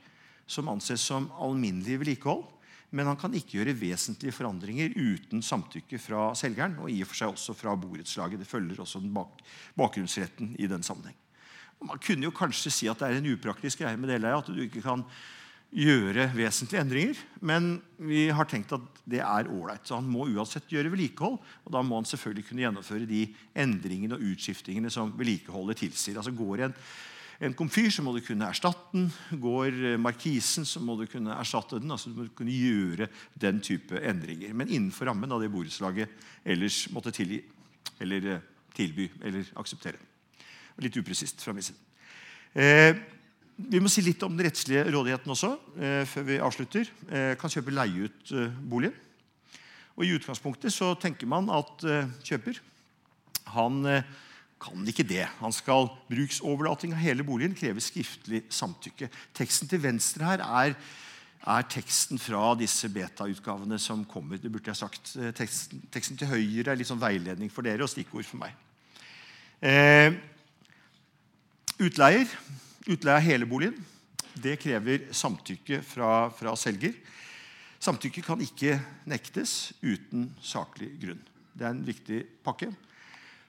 som 0.51 0.67
anses 0.67 1.03
som 1.07 1.29
alminnelig 1.39 2.01
vedlikehold 2.01 2.43
Men 2.91 3.07
han 3.07 3.19
kan 3.19 3.35
ikke 3.35 3.59
gjøre 3.59 3.75
vesentlige 3.79 4.35
forandringer 4.35 4.91
uten 4.97 5.43
samtykke 5.45 5.99
fra 6.01 6.31
selgeren. 6.35 6.75
Og 6.83 6.91
i 6.91 6.99
og 7.03 7.11
for 7.11 7.21
seg 7.21 7.35
også 7.35 7.55
fra 7.55 7.75
borettslaget. 7.79 8.41
Det 8.41 8.49
følger 8.49 8.81
også 8.83 8.99
den 9.03 9.13
bak 9.15 9.39
bakgrunnsretten 9.79 10.55
i 10.59 10.67
den 10.67 10.83
sammenheng. 10.83 11.15
Man 11.81 12.01
kunne 12.03 12.27
jo 12.27 12.33
kanskje 12.35 12.73
si 12.73 12.89
at 12.91 12.99
det 12.99 13.07
er 13.07 13.21
en 13.21 13.31
upraktisk 13.31 13.81
greie 13.81 13.97
med 13.97 14.11
deleie. 14.11 14.37
At 14.37 14.51
du 14.51 14.59
ikke 14.59 14.83
kan 14.83 15.05
gjøre 15.71 16.27
vesentlige 16.35 16.83
endringer. 16.83 17.21
Men 17.39 17.71
vi 17.95 18.25
har 18.27 18.49
tenkt 18.51 18.75
at 18.75 18.99
det 19.07 19.23
er 19.23 19.47
ålreit. 19.47 19.87
Så 19.87 19.95
han 20.01 20.11
må 20.11 20.27
uansett 20.27 20.67
gjøre 20.71 20.91
vedlikehold. 20.91 21.39
Og 21.39 21.73
da 21.73 21.83
må 21.85 22.01
han 22.01 22.09
selvfølgelig 22.09 22.49
kunne 22.49 22.65
gjennomføre 22.65 23.07
de 23.09 23.23
endringene 23.55 24.19
og 24.19 24.27
utskiftingene 24.33 24.91
som 24.91 25.15
vedlikeholdet 25.15 25.79
tilsier. 25.85 26.19
Altså 26.19 26.35
Går 26.35 26.67
en, 26.67 26.75
en 27.41 27.55
komfyr, 27.57 27.89
så 27.89 28.03
må 28.05 28.13
du 28.13 28.21
kunne 28.21 28.45
erstatte 28.45 28.91
den. 28.93 29.07
Går 29.41 29.97
markisen, 30.01 30.65
så 30.67 30.81
må 30.83 30.93
du 30.99 31.07
kunne 31.09 31.33
erstatte 31.33 31.79
den. 31.81 31.91
altså 31.91 32.11
Du 32.11 32.19
må 32.19 32.27
kunne 32.37 32.53
gjøre 32.53 33.07
den 33.41 33.61
type 33.65 33.97
endringer. 33.97 34.53
Men 34.53 34.69
innenfor 34.69 35.09
rammen 35.09 35.31
av 35.33 35.41
det 35.41 35.49
borettslaget 35.53 36.13
ellers 36.45 36.83
måtte 36.93 37.13
tilgi, 37.15 37.41
eller 38.01 38.27
eh, 38.35 38.45
tilby 38.77 39.09
eller 39.25 39.49
akseptere. 39.59 39.97
Litt 40.81 40.97
upresist 41.01 41.41
fra 41.41 41.53
min 41.53 41.65
side. 41.65 41.81
Eh, 42.53 42.93
vi 43.61 43.81
må 43.81 43.89
si 43.91 44.01
litt 44.05 44.21
om 44.25 44.33
den 44.37 44.47
rettslige 44.47 44.85
rådigheten 44.93 45.33
også. 45.33 45.55
Eh, 45.77 46.01
før 46.09 46.27
vi 46.29 46.41
avslutter. 46.41 46.91
Eh, 47.09 47.33
kan 47.41 47.53
kjøpe 47.53 47.73
leie 47.73 48.07
ut 48.07 48.35
eh, 48.37 48.59
boligen. 48.69 48.95
Og 49.97 50.05
I 50.05 50.13
utgangspunktet 50.15 50.73
så 50.73 50.93
tenker 50.99 51.29
man 51.29 51.49
at 51.53 51.83
eh, 51.85 52.11
kjøper 52.25 52.61
han 53.51 53.85
eh, 53.89 54.19
kan 54.61 54.87
ikke 54.87 55.07
det. 55.07 55.25
Han 55.39 55.53
skal 55.55 55.89
Bruksoverlating 56.11 56.93
av 56.93 57.01
hele 57.01 57.25
boligen 57.25 57.55
krever 57.57 57.83
skriftlig 57.83 58.43
samtykke. 58.53 59.09
Teksten 59.37 59.71
til 59.71 59.81
venstre 59.83 60.27
her 60.27 60.43
er, 60.45 60.75
er 61.41 61.69
teksten 61.73 62.21
fra 62.21 62.53
disse 62.59 62.89
beta-utgavene 62.93 63.79
som 63.81 64.05
kommer. 64.05 64.37
det 64.37 64.51
burde 64.51 64.69
jeg 64.69 64.81
sagt. 64.83 65.15
Eh, 65.17 65.33
teksten, 65.33 65.81
teksten, 65.91 66.17
til 66.17 66.29
høyre 66.29 66.71
er 66.71 66.79
litt 66.79 66.89
sånn 66.89 67.01
veiledning 67.01 67.49
for 67.49 67.65
dere 67.65 67.83
og 67.83 67.89
stikkord 67.89 68.27
for 68.27 68.41
meg. 68.41 68.57
utleier 71.81 72.29
Utleie 72.89 73.13
av 73.15 73.21
hele 73.21 73.45
boligen 73.45 73.75
det 74.41 74.57
krever 74.61 75.09
samtykke 75.15 75.81
fra, 75.85 76.29
fra, 76.33 76.53
selger. 76.59 76.95
Samtykke 77.81 78.23
kan 78.23 78.41
ikke 78.43 78.77
nektes 79.09 79.73
uten 79.81 80.29
saklig 80.43 80.91
grunn. 81.01 81.21
Det 81.53 81.65
er 81.65 81.73
en 81.73 81.83
viktig 81.85 82.21
pakke. 82.45 82.69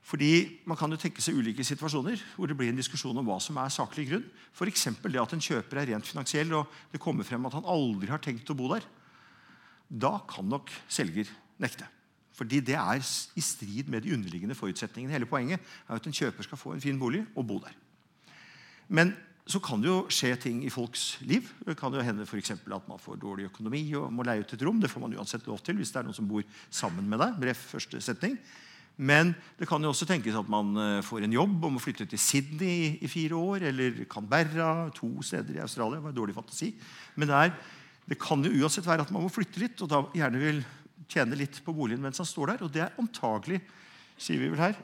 Fordi 0.03 0.59
Man 0.67 0.77
kan 0.77 0.91
jo 0.91 0.99
tenke 0.99 1.23
seg 1.23 1.37
ulike 1.38 1.65
situasjoner 1.65 2.21
hvor 2.35 2.51
det 2.51 2.57
blir 2.59 2.73
en 2.73 2.79
diskusjon 2.79 3.17
om 3.17 3.27
hva 3.27 3.38
som 3.41 3.59
er 3.62 3.71
saklig 3.71 4.09
grunn. 4.11 4.27
F.eks. 4.53 4.88
det 5.03 5.23
at 5.23 5.33
en 5.33 5.47
kjøper 5.47 5.79
er 5.79 5.93
rent 5.93 6.07
finansiell, 6.07 6.53
og 6.59 6.67
det 6.93 7.01
kommer 7.01 7.25
frem 7.25 7.47
at 7.47 7.55
han 7.55 7.69
aldri 7.69 8.11
har 8.11 8.23
tenkt 8.23 8.51
å 8.51 8.59
bo 8.59 8.73
der. 8.75 8.87
Da 9.88 10.19
kan 10.29 10.49
nok 10.49 10.73
selger 10.91 11.31
nekte. 11.62 11.87
Fordi 12.33 12.62
det 12.65 12.75
er 12.75 12.99
i 13.37 13.45
strid 13.45 13.91
med 13.93 14.03
de 14.03 14.15
underliggende 14.17 14.57
forutsetningene. 14.57 15.12
Hele 15.12 15.29
poenget 15.29 15.61
er 15.61 15.99
at 15.99 16.07
en 16.09 16.17
kjøper 16.17 16.47
skal 16.47 16.59
få 16.59 16.73
en 16.75 16.83
fin 16.83 16.99
bolig 16.99 17.23
og 17.37 17.47
bo 17.47 17.61
der. 17.62 17.77
Men 18.88 19.12
så 19.47 19.59
kan 19.62 19.83
det 19.83 19.91
jo 19.91 20.07
skje 20.12 20.33
ting 20.41 20.62
i 20.65 20.71
folks 20.71 21.19
liv. 21.27 21.49
Det 21.67 21.77
kan 21.79 21.95
jo 21.95 22.03
hende 22.03 22.27
for 22.27 22.38
at 22.38 22.88
man 22.88 22.99
får 22.99 23.19
dårlig 23.21 23.49
økonomi 23.51 23.85
og 23.99 24.12
må 24.15 24.25
leie 24.27 24.41
ut 24.41 24.53
et 24.55 24.62
rom. 24.62 24.81
Det 24.81 24.91
får 24.91 25.03
man 25.03 25.15
uansett 25.19 25.47
lov 25.47 25.59
til 25.61 25.77
hvis 25.77 25.93
det 25.93 26.01
er 26.01 26.07
noen 26.07 26.17
som 26.17 26.29
bor 26.29 26.43
sammen 26.71 27.09
med 27.09 27.19
deg. 27.21 27.41
Bref 27.43 27.65
første 27.75 28.01
setning. 28.01 28.38
Men 29.03 29.33
det 29.59 29.67
kan 29.67 29.83
jo 29.83 29.91
også 29.91 30.07
tenkes 30.07 30.37
at 30.38 30.51
man 30.51 30.77
eh, 30.79 31.03
får 31.03 31.27
en 31.27 31.35
jobb 31.35 31.67
og 31.67 31.75
må 31.75 31.83
flytte 31.83 32.07
til 32.07 32.21
Sydney 32.21 32.99
i 33.03 33.11
fire 33.11 33.38
år. 33.38 33.67
Eller 33.73 34.05
Canberra, 34.11 34.88
to 34.95 35.11
steder 35.27 35.59
i 35.59 35.65
Australia. 35.65 35.99
Det 35.99 36.07
var 36.07 36.17
dårlig 36.17 36.37
fantasi. 36.38 36.71
Men 37.19 37.31
det, 37.31 37.41
er, 37.41 37.55
det 38.09 38.21
kan 38.23 38.45
jo 38.47 38.55
uansett 38.62 38.87
være 38.87 39.07
at 39.09 39.12
man 39.15 39.27
må 39.27 39.33
flytte 39.33 39.62
litt, 39.62 39.83
og 39.83 39.91
da 39.91 40.05
gjerne 40.17 40.43
vil 40.43 40.62
tjene 41.12 41.37
litt 41.37 41.59
på 41.65 41.75
boligen 41.77 42.05
mens 42.05 42.23
han 42.23 42.29
står 42.29 42.55
der. 42.55 42.67
Og 42.67 42.75
det 42.75 42.87
er 42.87 43.01
antagelig 43.03 43.61
sier 44.23 44.41
vi 44.41 44.51
vel 44.53 44.62
her, 44.62 44.79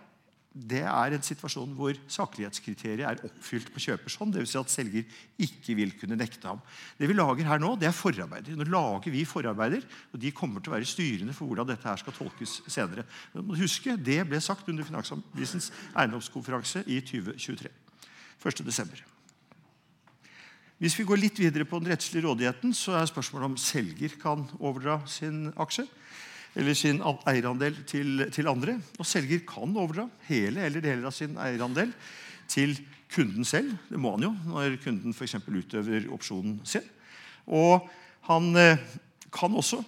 det 0.48 0.80
er 0.80 1.12
en 1.12 1.22
situasjon 1.24 1.74
hvor 1.76 1.96
saklighetskriteriet 2.11 3.04
er 3.04 3.20
oppfylt 3.26 3.68
på 3.72 3.82
kjøpers 3.84 4.16
hånd. 4.18 4.32
Dvs. 4.34 4.54
Si 4.54 4.58
at 4.58 4.72
selger 4.72 5.18
ikke 5.44 5.76
vil 5.76 5.92
kunne 6.00 6.16
nekte 6.18 6.48
ham. 6.48 6.62
Det 6.98 7.06
vi 7.11 7.14
lager 7.14 7.46
her 7.46 7.61
nå, 7.62 7.74
det 7.78 7.90
er 7.90 7.94
forarbeider. 7.94 8.56
Nå 8.56 8.66
lager 8.72 9.12
vi 9.12 9.26
forarbeider, 9.28 9.84
og 10.12 10.22
De 10.22 10.32
kommer 10.32 10.64
til 10.64 10.72
å 10.72 10.76
være 10.78 10.88
styrende 10.88 11.37
for 11.37 11.50
hvordan 11.50 11.68
dette 11.68 11.87
her 11.87 12.00
skal 12.00 12.16
tolkes 12.16 12.62
senere. 12.66 13.04
Men 13.34 13.61
huske, 13.61 13.96
Det 13.96 14.24
ble 14.26 14.40
sagt 14.40 14.68
under 14.68 14.88
Finansavisens 14.88 15.70
eiendomskonferanse 15.94 16.82
i 16.87 17.00
2023. 17.04 17.70
1.12. 18.42 19.04
Hvis 20.78 20.94
vi 20.94 21.04
går 21.04 21.18
litt 21.18 21.38
videre 21.38 21.66
på 21.66 21.78
den 21.82 21.90
rettslige 21.90 22.24
rådigheten, 22.24 22.72
så 22.74 22.94
er 22.96 23.08
spørsmålet 23.11 23.50
om 23.50 23.56
selger 23.58 24.14
kan 24.20 24.46
overdra 24.58 25.00
sin 25.11 25.48
aksje 25.58 25.88
eller 26.59 26.75
sin 26.75 27.01
eierandel 27.31 27.77
til, 27.87 28.25
til, 28.35 28.49
andre. 28.51 28.79
Og 28.99 29.07
selger 29.07 29.44
kan 29.47 29.77
overdra 29.79 30.09
hele 30.29 30.64
eller 30.66 30.83
deler 30.85 31.07
av 31.09 31.14
sin 31.14 31.38
eierandel 31.40 31.92
til 32.51 32.75
kunden 33.12 33.47
selv. 33.47 33.77
Det 33.88 34.01
må 34.01 34.16
han 34.16 34.27
jo 34.27 34.33
når 34.51 34.79
kunden 34.83 35.14
f.eks. 35.14 35.38
utøver 35.47 36.09
opsjonen 36.14 36.59
sin. 36.66 36.87
Og 37.47 37.87
han 38.29 38.51
eh, 38.57 38.83
kan 39.33 39.55
også 39.55 39.85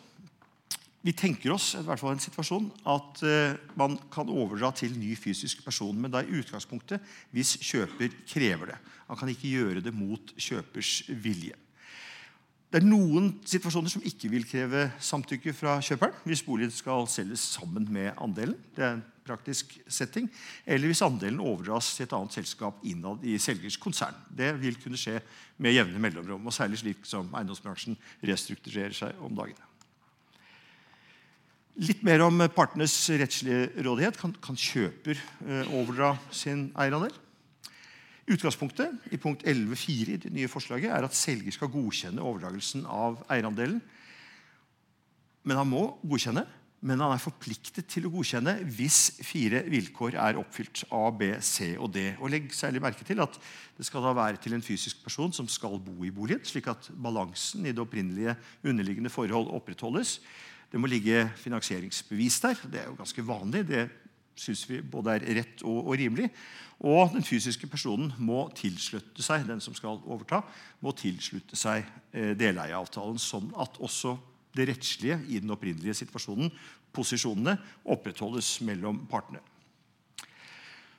Vi 1.01 1.15
tenker 1.17 1.55
oss 1.55 1.71
i 1.79 1.81
hvert 1.81 1.97
fall 1.97 2.13
en 2.13 2.21
situasjon 2.21 2.67
at 2.93 3.23
eh, 3.25 3.55
man 3.81 3.95
kan 4.13 4.29
overdra 4.29 4.69
til 4.77 4.99
ny 5.01 5.15
fysisk 5.17 5.63
person, 5.65 5.97
men 5.97 6.13
da 6.13 6.21
i 6.21 6.35
utgangspunktet 6.43 7.01
hvis 7.33 7.55
kjøper 7.65 8.13
krever 8.29 8.75
det. 8.75 8.77
Han 9.09 9.17
kan 9.17 9.33
ikke 9.33 9.49
gjøre 9.49 9.81
det 9.81 9.95
mot 9.97 10.35
kjøpers 10.37 11.09
vilje. 11.09 11.57
Det 12.71 12.79
er 12.79 12.87
noen 12.87 13.33
situasjoner 13.43 13.91
som 13.91 14.05
ikke 14.07 14.29
vil 14.31 14.45
kreve 14.47 14.85
samtykke 15.03 15.51
fra 15.59 15.81
kjøperen 15.83 16.15
hvis 16.23 16.43
boligen 16.47 16.71
skal 16.71 17.09
selges 17.11 17.43
sammen 17.57 17.89
med 17.91 18.13
andelen. 18.15 18.55
Det 18.77 18.85
er 18.87 18.93
en 18.95 19.01
praktisk 19.27 19.73
setting. 19.91 20.29
Eller 20.63 20.87
hvis 20.87 21.03
andelen 21.03 21.43
overdras 21.43 21.89
til 21.97 22.07
et 22.07 22.15
annet 22.15 22.37
selskap 22.39 22.79
innad 22.87 23.27
i 23.27 23.35
selgers 23.43 23.79
konsern. 23.81 24.15
Det 24.31 24.53
vil 24.63 24.79
kunne 24.83 25.01
skje 25.01 25.19
med 25.59 25.75
jevne 25.75 25.99
mellomrom, 26.03 26.47
og 26.47 26.55
særlig 26.55 26.79
slik 26.79 27.03
som 27.11 27.35
eiendomsbransjen 27.35 27.99
restrukturerer 28.31 28.95
seg 28.95 29.19
om 29.19 29.35
dagene. 29.35 29.67
Litt 31.81 32.05
mer 32.07 32.23
om 32.23 32.39
partenes 32.55 32.95
rettslige 33.11 33.83
rådighet. 33.83 34.19
Kan, 34.21 34.37
kan 34.43 34.59
kjøper 34.59 35.19
eh, 35.19 35.75
overdra 35.75 36.13
sin 36.31 36.69
eierandel? 36.79 37.15
Utgangspunktet 38.31 39.11
i 39.11 39.19
punkt 39.19 39.43
11.4 39.43 40.15
i 40.15 40.21
det 40.23 40.31
nye 40.31 40.49
forslaget 40.51 40.93
er 40.95 41.03
at 41.03 41.17
selger 41.19 41.51
skal 41.55 41.71
godkjenne 41.73 42.23
overdragelsen 42.23 42.85
av 42.87 43.19
eierandelen. 43.27 43.81
Men 45.43 45.59
han 45.59 45.67
må 45.67 45.83
godkjenne, 46.05 46.45
men 46.81 47.03
han 47.03 47.13
er 47.13 47.21
forpliktet 47.21 47.89
til 47.91 48.07
å 48.07 48.13
godkjenne 48.13 48.55
hvis 48.77 49.17
fire 49.27 49.65
vilkår 49.67 50.15
er 50.23 50.39
oppfylt. 50.39 50.85
A, 50.95 51.09
B, 51.11 51.33
C 51.43 51.73
og 51.75 51.91
D. 51.97 52.05
Og 52.21 52.31
Legg 52.31 52.55
særlig 52.55 52.85
merke 52.85 53.05
til 53.09 53.21
at 53.25 53.35
det 53.77 53.89
skal 53.89 54.07
da 54.07 54.15
være 54.17 54.39
til 54.41 54.55
en 54.55 54.65
fysisk 54.65 55.03
person 55.03 55.35
som 55.35 55.49
skal 55.51 55.81
bo 55.83 55.99
i 56.07 56.13
boligen, 56.15 56.45
slik 56.47 56.71
at 56.71 56.87
balansen 56.95 57.67
i 57.67 57.75
det 57.75 57.83
opprinnelige 57.83 58.37
underliggende 58.63 59.11
forhold 59.11 59.51
opprettholdes. 59.59 60.21
Det 60.71 60.79
må 60.79 60.87
ligge 60.87 61.27
finansieringsbevis 61.43 62.39
der. 62.47 62.63
Det 62.71 62.85
er 62.85 62.89
jo 62.93 63.01
ganske 63.01 63.27
vanlig. 63.27 63.67
Det 63.67 63.89
syns 64.39 64.65
vi 64.71 64.81
både 64.83 65.19
er 65.19 65.27
rett 65.41 65.63
og, 65.65 65.87
og, 65.87 65.95
rimelig. 65.99 66.31
Og 66.81 67.13
den 67.13 67.25
fysiske 67.27 67.69
personen 67.69 68.13
må 68.19 68.47
tilslutte 68.57 69.25
seg 69.25 69.45
den 69.49 69.61
som 69.61 69.77
skal 69.77 70.01
overta, 70.07 70.41
må 70.81 70.95
tilslutte 70.97 71.59
seg 71.59 71.85
eh, 72.13 72.33
deleieavtalen, 72.39 73.21
sånn 73.21 73.51
at 73.61 73.77
også 73.83 74.17
det 74.57 74.67
rettslige 74.71 75.21
i 75.29 75.39
den 75.43 75.53
opprinnelige 75.55 75.95
situasjonen, 76.01 76.51
posisjonene, 76.95 77.55
opprettholdes 77.93 78.57
mellom 78.67 79.05
partene. 79.11 79.43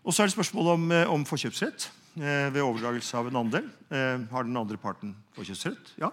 Og 0.02 0.14
Så 0.14 0.24
er 0.24 0.30
det 0.30 0.34
spørsmål 0.34 0.68
om, 0.74 0.92
eh, 0.92 1.10
om 1.10 1.26
forkjøpsrett 1.26 1.90
eh, 2.18 2.50
ved 2.54 2.62
overdragelse 2.62 3.18
av 3.18 3.28
en 3.28 3.42
andel. 3.44 3.70
Eh, 3.92 4.18
har 4.32 4.44
den 4.44 4.58
andre 4.58 4.78
parten 4.78 5.16
forkjøpsrett? 5.36 5.94
Ja. 6.02 6.10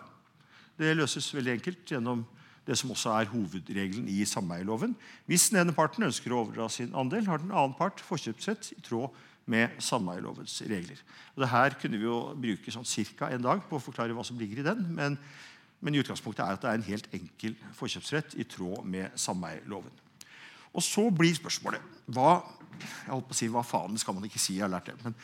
Det 0.78 0.96
løses 0.96 1.34
veldig 1.34 1.56
enkelt 1.56 1.88
gjennom 1.88 2.26
det 2.68 2.76
som 2.76 2.92
også 2.92 3.14
er 3.16 3.30
hovedregelen 3.32 4.08
i 4.12 4.20
sameieloven. 4.28 4.92
Hvis 5.26 5.48
den 5.48 5.62
ene 5.62 5.72
parten 5.76 6.04
ønsker 6.04 6.34
å 6.34 6.42
overdra 6.42 6.68
sin 6.72 6.92
andel, 6.96 7.24
har 7.30 7.40
den 7.40 7.54
annen 7.54 7.76
part 7.78 8.02
forkjøpsrett 8.04 8.74
i 8.76 8.82
tråd 8.84 9.14
med 9.48 9.78
sameielovens 9.80 10.58
regler. 10.68 10.98
Og 11.34 11.42
det 11.42 11.48
her 11.48 11.76
kunne 11.80 12.00
vi 12.00 12.04
jo 12.04 12.18
bruke 12.36 12.74
sånn 12.74 12.88
ca. 13.16 13.30
en 13.32 13.44
dag 13.44 13.62
på 13.68 13.78
å 13.78 13.82
forklare 13.82 14.12
hva 14.12 14.24
som 14.26 14.36
ligger 14.38 14.60
i 14.60 14.66
den. 14.66 14.82
Men, 14.92 15.16
men, 15.80 15.94
i 15.94 16.02
utgangspunktet 16.02 16.44
er 16.44 16.58
at 16.58 16.64
det 16.64 16.70
er 16.70 16.80
en 16.80 16.90
helt 16.90 17.08
enkel 17.16 17.56
forkjøpsrett 17.78 18.36
i 18.36 18.44
tråd 18.44 18.84
med 18.84 19.16
sameieloven. 19.16 19.94
Og 20.76 20.84
så 20.84 21.06
blir 21.08 21.32
spørsmålet 21.38 21.80
hva, 22.12 22.42
jeg 22.76 23.08
holdt 23.08 23.30
på 23.30 23.36
å 23.36 23.38
si, 23.38 23.48
hva 23.52 23.64
faen 23.64 23.96
skal 23.98 24.18
man 24.18 24.28
ikke 24.28 24.42
si. 24.42 24.58
jeg 24.58 24.66
har 24.66 24.74
lært 24.74 24.90
det, 24.92 24.98
men, 25.06 25.16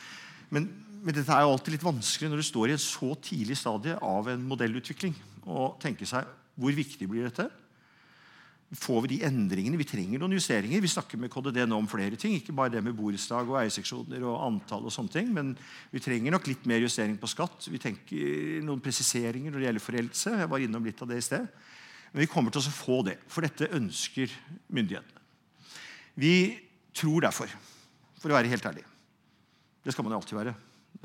men, 0.49 0.65
men 1.05 1.13
dette 1.13 1.29
er 1.29 1.45
jo 1.45 1.53
alltid 1.53 1.75
litt 1.75 1.85
vanskelig 1.85 2.31
når 2.31 2.41
du 2.41 2.47
står 2.49 2.71
i 2.71 2.75
et 2.79 2.81
så 2.83 3.11
tidlig 3.21 3.59
stadie 3.61 3.99
av 4.01 4.31
en 4.33 4.49
modellutvikling. 4.49 5.13
og 5.45 5.77
tenke 5.77 6.09
seg 6.09 6.25
hvor 6.55 6.75
viktig 6.75 7.07
blir 7.11 7.27
dette? 7.27 7.47
Får 8.75 9.03
vi 9.05 9.11
de 9.13 9.25
endringene? 9.27 9.77
Vi 9.77 9.87
trenger 9.87 10.19
noen 10.19 10.33
justeringer. 10.35 10.81
Vi 10.81 10.89
snakker 10.89 11.19
med 11.21 11.29
KDD 11.31 11.61
nå 11.69 11.77
om 11.77 11.87
flere 11.87 12.17
ting. 12.19 12.33
Ikke 12.35 12.55
bare 12.55 12.73
det 12.73 12.81
med 12.83 12.95
borettslag 12.97 13.47
og 13.51 13.59
eierseksjoner 13.61 14.23
og 14.25 14.41
antall. 14.41 14.87
og 14.87 14.91
sånne 14.91 15.13
ting, 15.13 15.33
Men 15.33 15.55
vi 15.91 15.99
trenger 15.99 16.31
nok 16.31 16.47
litt 16.47 16.65
mer 16.65 16.81
justering 16.81 17.17
på 17.17 17.29
skatt. 17.29 17.69
Vi 17.69 17.77
tenker 17.77 18.63
noen 18.65 18.81
presiseringer 18.81 19.51
når 19.51 19.59
det 19.59 19.67
gjelder 19.67 19.85
foreldelse. 19.85 20.37
Jeg 20.39 20.49
var 20.49 20.59
innom 20.59 20.83
litt 20.83 21.01
av 21.01 21.07
det 21.07 21.17
i 21.17 21.27
sted. 21.27 21.47
Men 22.11 22.23
vi 22.23 22.31
kommer 22.31 22.51
til 22.51 22.61
å 22.61 22.71
få 22.71 23.03
det, 23.03 23.19
for 23.27 23.41
dette 23.41 23.69
ønsker 23.75 24.31
myndighetene. 24.71 25.21
Vi 26.15 26.57
tror 26.95 27.21
derfor, 27.21 27.51
for 28.17 28.31
å 28.31 28.37
være 28.37 28.47
helt 28.47 28.65
ærlig 28.65 28.85
Det 29.83 29.91
skal 29.91 30.03
man 30.03 30.15
jo 30.15 30.17
alltid 30.17 30.37
være. 30.37 30.55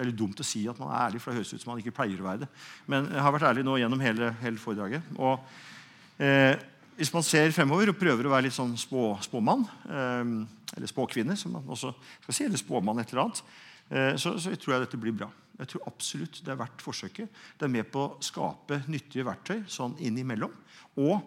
Det 0.01 0.07
er 0.07 0.09
litt 0.15 0.21
dumt 0.23 0.39
å 0.41 0.45
si 0.49 0.63
at 0.65 0.79
man 0.81 0.89
er 0.89 1.11
ærlig, 1.11 1.19
for 1.21 1.29
det 1.29 1.43
høres 1.43 1.51
ut 1.53 1.61
som 1.61 1.75
man 1.75 1.81
ikke 1.83 1.93
pleier 1.93 2.21
å 2.23 2.25
være 2.25 2.41
det. 2.41 2.47
Men 2.89 3.11
jeg 3.13 3.21
har 3.21 3.35
vært 3.35 3.51
ærlig 3.51 3.65
nå 3.67 3.75
gjennom 3.77 4.01
hele, 4.01 4.31
hele 4.41 4.61
foredraget. 4.63 5.11
Og 5.21 6.23
eh, 6.25 6.55
hvis 6.97 7.13
man 7.13 7.27
ser 7.27 7.53
fremover 7.53 7.93
og 7.93 7.99
prøver 8.01 8.25
å 8.25 8.33
være 8.33 8.47
litt 8.47 8.57
sånn 8.57 8.73
spå, 8.81 9.11
spåmann, 9.27 9.67
eh, 9.93 10.33
eller 10.73 10.89
spåkvinne, 10.89 11.37
som 11.37 11.53
man 11.59 11.69
også 11.69 11.93
skal 12.23 12.39
si, 12.39 12.47
eller 12.49 12.63
spåmann 12.63 13.03
et 13.03 13.13
eller 13.13 13.27
annet, 13.27 13.43
eh, 13.91 14.15
så, 14.17 14.33
så 14.41 14.55
tror 14.57 14.79
jeg 14.79 14.87
dette 14.87 15.03
blir 15.05 15.19
bra. 15.21 15.29
Jeg 15.61 15.75
tror 15.75 15.85
absolutt 15.93 16.41
det 16.47 16.55
er 16.55 16.63
verdt 16.63 16.87
forsøket. 16.87 17.45
Det 17.61 17.69
er 17.69 17.75
med 17.77 17.93
på 17.93 18.07
å 18.07 18.17
skape 18.25 18.81
nyttige 18.89 19.29
verktøy 19.29 19.67
sånn 19.69 19.99
innimellom. 20.01 20.57
Og 21.05 21.21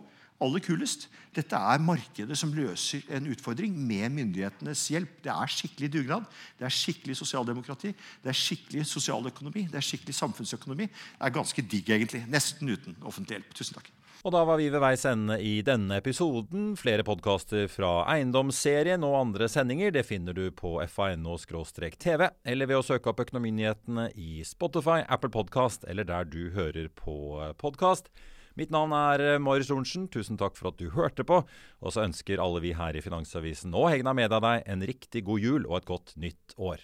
aller 0.43 0.63
kulest, 0.63 1.07
dette 1.33 1.57
er 1.57 1.81
markedet 1.81 2.37
som 2.37 2.53
løser 2.53 3.01
en 3.15 3.31
utfordring 3.33 3.73
med 3.73 4.11
myndighetenes 4.13 4.85
hjelp. 4.93 5.15
Det 5.25 5.31
er 5.33 5.55
skikkelig 5.55 5.89
dugnad, 5.95 6.29
det 6.59 6.67
er 6.67 6.77
skikkelig 6.77 7.17
sosialdemokrati, 7.23 7.95
det 8.23 8.33
er 8.33 8.37
skikkelig 8.37 8.85
sosialøkonomi, 8.91 9.67
det 9.71 9.79
er 9.79 9.89
skikkelig 9.89 10.19
samfunnsøkonomi. 10.19 10.91
Det 10.91 11.27
er 11.27 11.35
ganske 11.39 11.65
digg, 11.65 11.89
egentlig. 11.95 12.25
Nesten 12.31 12.69
uten 12.69 12.97
offentlig 13.01 13.39
hjelp. 13.39 13.53
Tusen 13.57 13.79
takk. 13.79 13.93
Og 14.23 14.31
da 14.31 14.39
var 14.47 14.55
vi 14.55 14.69
ved 14.71 14.79
veis 14.79 15.01
ende 15.03 15.35
i 15.43 15.57
denne 15.67 15.97
episoden. 15.99 16.77
Flere 16.79 17.03
podkaster 17.03 17.65
fra 17.67 18.05
Eiendomsserien 18.13 19.03
og 19.03 19.17
andre 19.19 19.49
sendinger 19.51 19.91
det 19.91 20.05
finner 20.07 20.37
du 20.37 20.45
på 20.55 20.77
fa.no-tv, 20.87 22.29
eller 22.47 22.69
ved 22.69 22.79
å 22.79 22.85
søke 22.87 23.11
opp 23.11 23.19
Økonominyhetene 23.25 24.05
i 24.15 24.45
Spotify, 24.47 25.01
Apple 25.11 25.33
Podkast 25.33 25.83
eller 25.91 26.07
der 26.07 26.29
du 26.31 26.53
hører 26.55 26.87
på 26.95 27.17
podkast. 27.59 28.07
Mitt 28.55 28.69
navn 28.73 28.93
er 28.93 29.39
Marius 29.41 29.71
Lorentzen. 29.71 30.07
Tusen 30.13 30.37
takk 30.37 30.57
for 30.57 30.69
at 30.69 30.79
du 30.79 30.91
hørte 30.93 31.25
på. 31.25 31.41
Og 31.81 31.93
så 31.93 32.05
ønsker 32.05 32.41
alle 32.41 32.61
vi 32.61 32.73
her 32.77 32.95
i 32.95 33.01
Finansavisen 33.01 33.73
og 33.73 33.89
Hegna 33.89 34.13
Media 34.13 34.39
deg 34.43 34.67
en 34.69 34.85
riktig 34.85 35.25
god 35.25 35.39
jul 35.41 35.65
og 35.69 35.79
et 35.79 35.89
godt 35.89 36.13
nytt 36.17 36.57
år. 36.57 36.83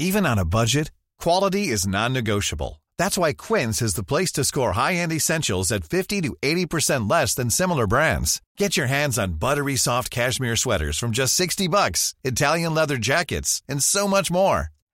Even 0.00 0.26
on 0.26 0.38
a 0.38 0.44
budget, 0.44 0.92
quality 1.20 1.70
is 1.74 1.86
non-negotiable. 1.86 2.80
That's 2.98 3.18
why 3.18 3.32
Quince 3.32 3.82
is 3.82 3.94
the 3.94 4.04
place 4.04 4.32
to 4.32 4.44
score 4.44 4.72
high-end 4.72 5.12
essentials 5.12 5.72
at 5.72 5.84
50 5.84 6.20
to 6.22 6.36
80% 6.42 7.10
less 7.10 7.34
than 7.34 7.50
similar 7.50 7.86
brands. 7.86 8.40
Get 8.56 8.76
your 8.76 8.86
hands 8.86 9.18
on 9.18 9.38
buttery 9.38 9.76
soft 9.76 10.10
cashmere 10.10 10.56
sweaters 10.56 10.98
from 10.98 11.12
just 11.12 11.34
60 11.34 11.68
bucks, 11.68 12.14
Italian 12.24 12.74
leather 12.74 12.96
jackets, 12.96 13.62
and 13.68 13.82
so 13.82 14.06
much 14.08 14.30
more. 14.30 14.68